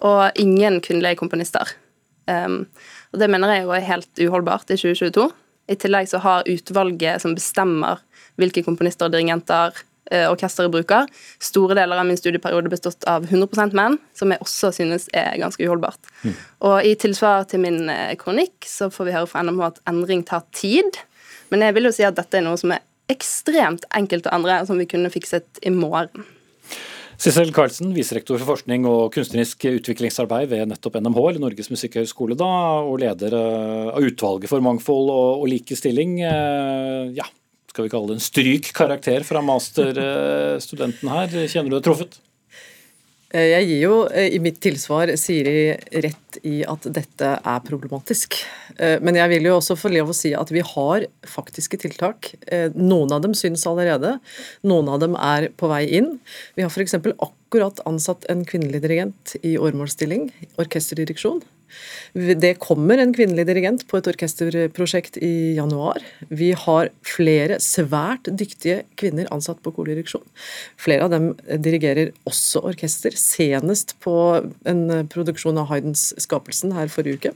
[0.03, 1.71] og ingen kvinnelige komponister.
[2.27, 2.65] Um,
[3.13, 5.29] og det mener jeg jo er helt uholdbart i 2022.
[5.71, 8.03] I tillegg så har utvalget som bestemmer
[8.37, 9.86] hvilke komponister og dirigenter Eh,
[10.29, 11.07] orkesteret bruker.
[11.43, 15.63] Store deler av min studieperiode bestått av 100% menn, som jeg også synes er ganske
[15.63, 16.11] uholdbart.
[16.23, 16.35] Mm.
[16.69, 20.23] Og i tilsvar til min eh, kronikk så får vi høre fra NMH at endring
[20.27, 20.99] tar tid.
[21.51, 24.63] Men jeg vil jo si at dette er noe som er ekstremt enkelt å endre,
[24.67, 26.25] som vi kunne fikset i morgen.
[27.17, 32.49] Sissel Karlsen, viserektor for forskning og kunstnerisk utviklingsarbeid ved nettopp NMH, eller Norges musikkhøgskole, da,
[32.85, 36.19] og leder eh, av utvalget for mangfold og, og likestilling.
[37.17, 37.25] Ja,
[37.77, 41.35] skal vi kalle det en strykkarakter fra masterstudenten her.
[41.45, 42.15] Kjenner du deg truffet?
[43.35, 48.39] Eh, jeg gir jo eh, i mitt tilsvar Siri rett i at dette er problematisk.
[48.79, 52.31] Eh, men jeg vil jo også få lov å si at vi har faktiske tiltak.
[52.73, 54.15] Noen av dem synes allerede,
[54.65, 56.15] noen av dem er på vei inn.
[56.57, 56.97] Vi har f.eks.
[56.97, 61.43] akkurat ansatt en kvinnelig dirigent i åremålsstilling, orkesterdireksjon.
[62.13, 66.03] Det kommer en kvinnelig dirigent på et orkesterprosjekt i januar.
[66.29, 70.25] Vi har flere svært dyktige kvinner ansatt på kordireksjon.
[70.79, 71.31] Flere av dem
[71.63, 74.15] dirigerer også orkester, senest på
[74.67, 77.35] en produksjon av Haydns 'Skapelsen' her forrige uke.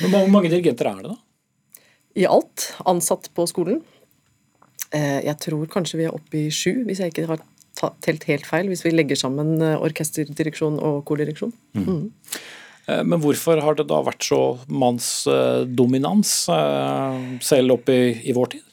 [0.00, 1.16] Hvor mange dirigenter er det, da?
[2.18, 3.82] I alt ansatt på skolen.
[4.94, 7.42] Eh, jeg tror kanskje vi er oppe i sju, hvis jeg ikke har
[8.04, 11.52] telt helt feil, hvis vi legger sammen eh, orkesterdireksjon og kordireksjon.
[11.76, 12.08] Mm.
[12.88, 18.64] Eh, men hvorfor har det da vært så mannsdominans, eh, selv opp i, vår tid?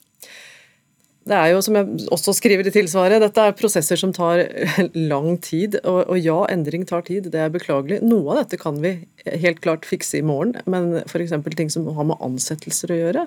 [1.25, 4.43] Det er jo, som jeg også skriver i tilsvaret, dette er prosesser som tar
[5.11, 5.79] lang tid.
[5.81, 8.03] Og, og, ja, endring tar tid, det er beklagelig.
[8.05, 8.93] Noe av dette kan vi
[9.25, 11.33] helt klart fikse i morgen, men f.eks.
[11.57, 13.25] ting som har med ansettelser å gjøre,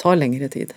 [0.00, 0.72] tar lengre tid.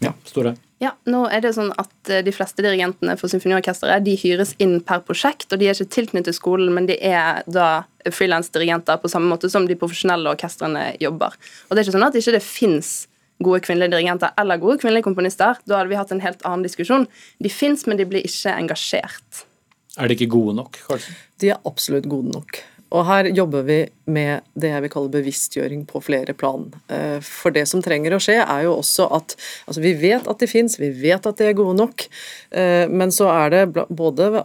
[0.00, 0.54] Ja, Store.
[0.80, 4.78] Ja, nå er det sånn at eh, De fleste dirigentene for symfoniorkesteret de hyres inn
[4.84, 9.28] per prosjekt, og de er ikke tilknyttet skolen, men de er da frilansdirigenter på samme
[9.28, 11.36] måte som de profesjonelle orkestrene jobber.
[11.68, 12.94] Og Det er ikke sånn at det ikke fins
[13.44, 15.60] gode kvinnelige dirigenter eller gode kvinnelige komponister.
[15.68, 17.06] Da hadde vi hatt en helt annen diskusjon.
[17.40, 19.44] De fins, men de blir ikke engasjert.
[20.00, 21.16] Er de ikke gode nok, Karlsen?
[21.40, 22.60] De er absolutt gode nok.
[22.90, 23.78] Og her jobber vi
[24.10, 26.66] med det jeg vil kalle bevisstgjøring på flere plan.
[26.90, 29.36] Eh, for det som trenger å skje, er jo også at
[29.70, 32.06] altså Vi vet at de fins, vi vet at de er gode nok,
[32.50, 34.42] eh, men så er det både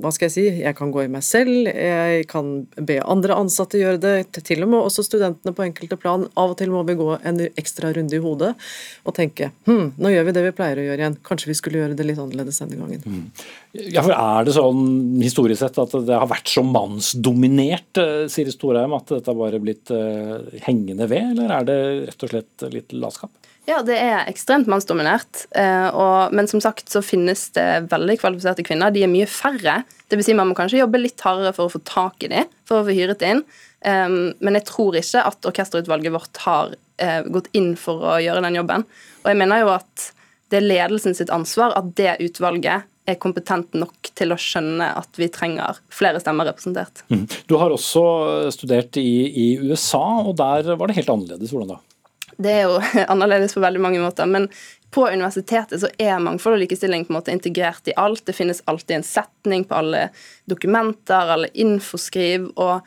[0.00, 3.78] Hva skal jeg si Jeg kan gå i meg selv, jeg kan be andre ansatte
[3.78, 6.26] gjøre det, til og med også studentene på enkelte plan.
[6.40, 8.52] Av og til må vi gå en ekstra runde i hodet
[9.06, 11.18] og tenke hm, nå gjør vi det vi pleier å gjøre igjen.
[11.26, 13.04] Kanskje vi skulle gjøre det litt annerledes denne gangen.
[13.04, 13.26] Mm.
[13.94, 14.84] Ja, for Er det sånn
[15.22, 19.62] historisk sett at det har vært så mannsdominert, sier Siri Storheim, at dette bare er
[19.62, 23.32] blitt uh, hengende ved, eller er det rett og slett litt latskap?
[23.70, 25.44] Ja, det er ekstremt mannsdominert.
[25.54, 28.90] Og, men som sagt så finnes det veldig kvalifiserte kvinner.
[28.90, 29.76] De er mye færre.
[30.10, 32.48] Det vil si man må kanskje jobbe litt hardere for å få tak i dem,
[32.66, 33.44] for å få hyret inn.
[33.80, 38.42] Um, men jeg tror ikke at orkesterutvalget vårt har uh, gått inn for å gjøre
[38.44, 38.84] den jobben.
[39.22, 40.10] Og jeg mener jo at
[40.50, 45.18] det er ledelsen sitt ansvar at det utvalget er kompetent nok til å skjønne at
[45.18, 47.04] vi trenger flere stemmer representert.
[47.10, 47.24] Mm.
[47.48, 48.02] Du har også
[48.54, 51.54] studert i, i, USA, og der var det helt annerledes.
[51.54, 51.80] Hvordan da?
[52.40, 52.78] Det er jo
[53.12, 54.26] annerledes på veldig mange måter.
[54.26, 54.48] men
[54.90, 58.24] på universitetet så er mangfold og likestilling på en måte integrert i alt.
[58.26, 60.08] Det finnes alltid en setning på alle
[60.50, 62.48] dokumenter, alle infoskriv.
[62.56, 62.80] og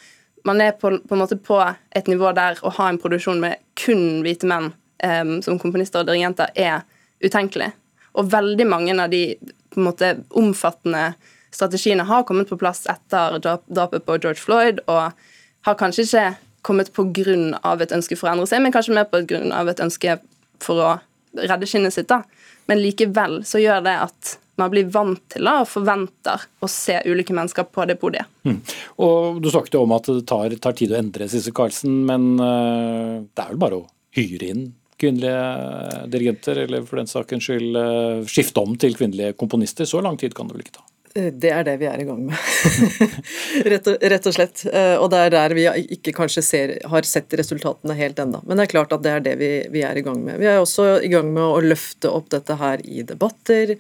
[0.43, 1.59] man er på, på, en måte på
[1.95, 4.73] et nivå der å ha en produksjon med kun hvite menn
[5.03, 6.83] um, som komponister og dirigenter er
[7.23, 7.71] utenkelig.
[8.19, 9.37] Og veldig mange av de
[9.71, 11.13] på en måte omfattende
[11.53, 15.13] strategiene har kommet på plass etter drapet på George Floyd, og
[15.63, 16.25] har kanskje ikke
[16.63, 16.91] kommet
[17.63, 20.17] av et ønske for å endre seg, men kanskje mer av et ønske
[20.63, 20.93] for å
[21.37, 22.07] redde skinnet sitt.
[22.07, 22.23] da.
[22.65, 27.33] Men likevel så gjør det at man blir vant til og forventer å se ulike
[27.33, 28.29] mennesker på det podiet.
[28.45, 28.59] Mm.
[29.01, 32.35] Og Du snakket jo om at det tar, tar tid å endre Sisse Karlsen, men
[32.37, 34.65] uh, det er vel bare å hyre inn
[35.03, 39.89] kvinnelige dirigenter, eller for den sakens skyld uh, skifte om til kvinnelige komponister.
[39.89, 40.85] Så lang tid kan det vel ikke ta?
[41.15, 42.37] Eh, det er det vi er i gang med,
[43.71, 44.63] rett, og, rett, og, slett.
[44.65, 45.65] Eh, og det er der vi
[45.97, 48.41] ikke kanskje ser, har sett resultatene helt ennå.
[48.47, 50.39] Men det er klart at det er det vi, vi, er i gang med.
[50.41, 53.75] Vi er også i gang med å løfte opp dette her i debatter,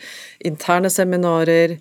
[0.45, 1.79] interne seminarer.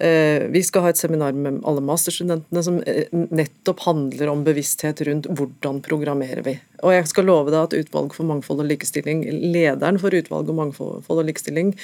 [0.00, 5.02] Eh, vi skal ha et seminar med alle masterstudentene som eh, nettopp handler om bevissthet
[5.04, 6.54] rundt hvordan programmerer vi.
[6.80, 10.56] Og jeg skal love deg at Utvalg for mangfold og likestilling, lederen for Utvalg for
[10.56, 11.74] mangfold og likestilling,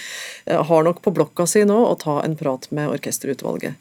[0.48, 3.76] eh, har nok på blokka si nå å ta en prat med orkesterutvalget.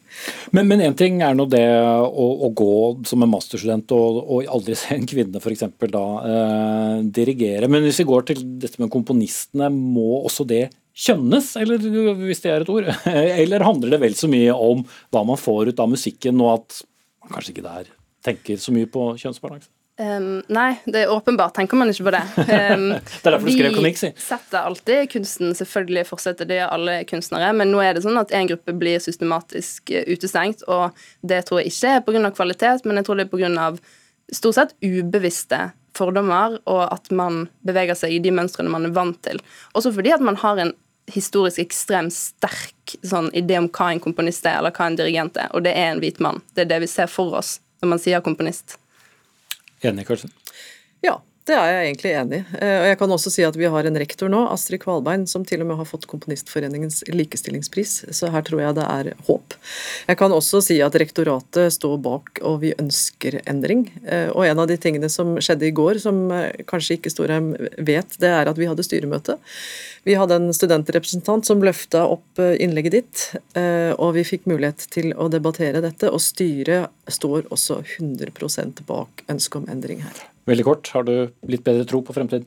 [0.51, 2.75] Men én ting er nå det å, å, gå
[3.07, 5.69] som en masterstudent og, og aldri se en kvinne f.eks.
[5.95, 7.71] da eh, dirigere.
[7.71, 10.65] Men hvis vi går til dette med komponistene, må også det
[10.95, 11.81] kjønnes, eller
[12.21, 12.89] hvis det er et ord?
[13.43, 16.81] Eller handler det vel så mye om hva man får ut av musikken, og at
[17.23, 17.89] man kanskje ikke der
[18.25, 19.69] tenker så mye på kjønnsbalanse?
[19.95, 22.23] Um, nei, det er åpenbart tenker man ikke på det.
[22.35, 22.89] Um,
[23.21, 24.09] det er derfor du skrev kronikk, si.
[24.11, 28.33] Vi setter alltid kunsten, selvfølgelig fortsetter det alle kunstnere, men nå er det sånn at
[28.35, 32.33] en gruppe blir systematisk uh, utestengt, og det tror jeg ikke er pga.
[32.35, 33.69] kvalitet, men jeg tror det er pga.
[34.35, 39.21] stort sett ubevisste fordommer, og at man beveger seg i de mønstrene man er vant
[39.23, 39.39] til.
[39.79, 40.75] Også fordi at man har en
[41.11, 45.51] historisk ekstremt sterk sånn, idé om hva en komponist er, eller hva en dirigent er,
[45.53, 46.41] og det er en hvit mann.
[46.55, 48.77] Det er det vi ser for oss når man sier komponist.
[49.85, 50.33] Enig, Karlsen?
[51.05, 51.19] Ja.
[51.45, 52.43] Det er jeg egentlig enig i.
[52.57, 55.43] Eh, og jeg kan også si at vi har en rektor nå, Astrid Kvalbein, som
[55.45, 59.53] til og med har fått Komponistforeningens likestillingspris, så her tror jeg det er håp.
[60.09, 63.85] Jeg kan også si at rektoratet står bak, og vi ønsker endring.
[64.09, 67.53] Eh, og en av de tingene som skjedde i går, som eh, kanskje ikke Storheim
[67.77, 69.37] vet, det er at vi hadde styremøte.
[70.05, 73.23] Vi hadde en studentrepresentant som løfta opp innlegget ditt,
[73.97, 76.13] og vi fikk mulighet til å debattere dette.
[76.13, 80.25] Og styret står også 100 bak ønsket om endring her.
[80.45, 81.15] Veldig kort, har du
[81.49, 82.45] litt bedre tro på fremtiden?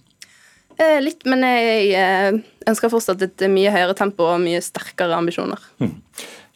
[0.78, 2.36] Eh, litt, men jeg eh,
[2.70, 5.64] ønsker fortsatt et mye høyere tempo og mye sterkere ambisjoner.
[5.82, 5.96] Hmm.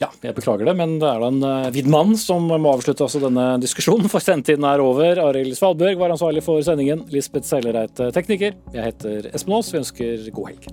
[0.03, 3.05] Ja, jeg beklager det, men det er da en uh, vidd mann som må avslutte
[3.07, 5.20] også denne diskusjonen, for sendetiden er over.
[5.28, 7.05] Arild Svalbjørg var ansvarlig for sendingen.
[7.14, 8.57] Lisbeth Seilereite, tekniker.
[8.74, 9.70] Jeg heter Espen Aas.
[9.70, 10.72] Vi ønsker god helg.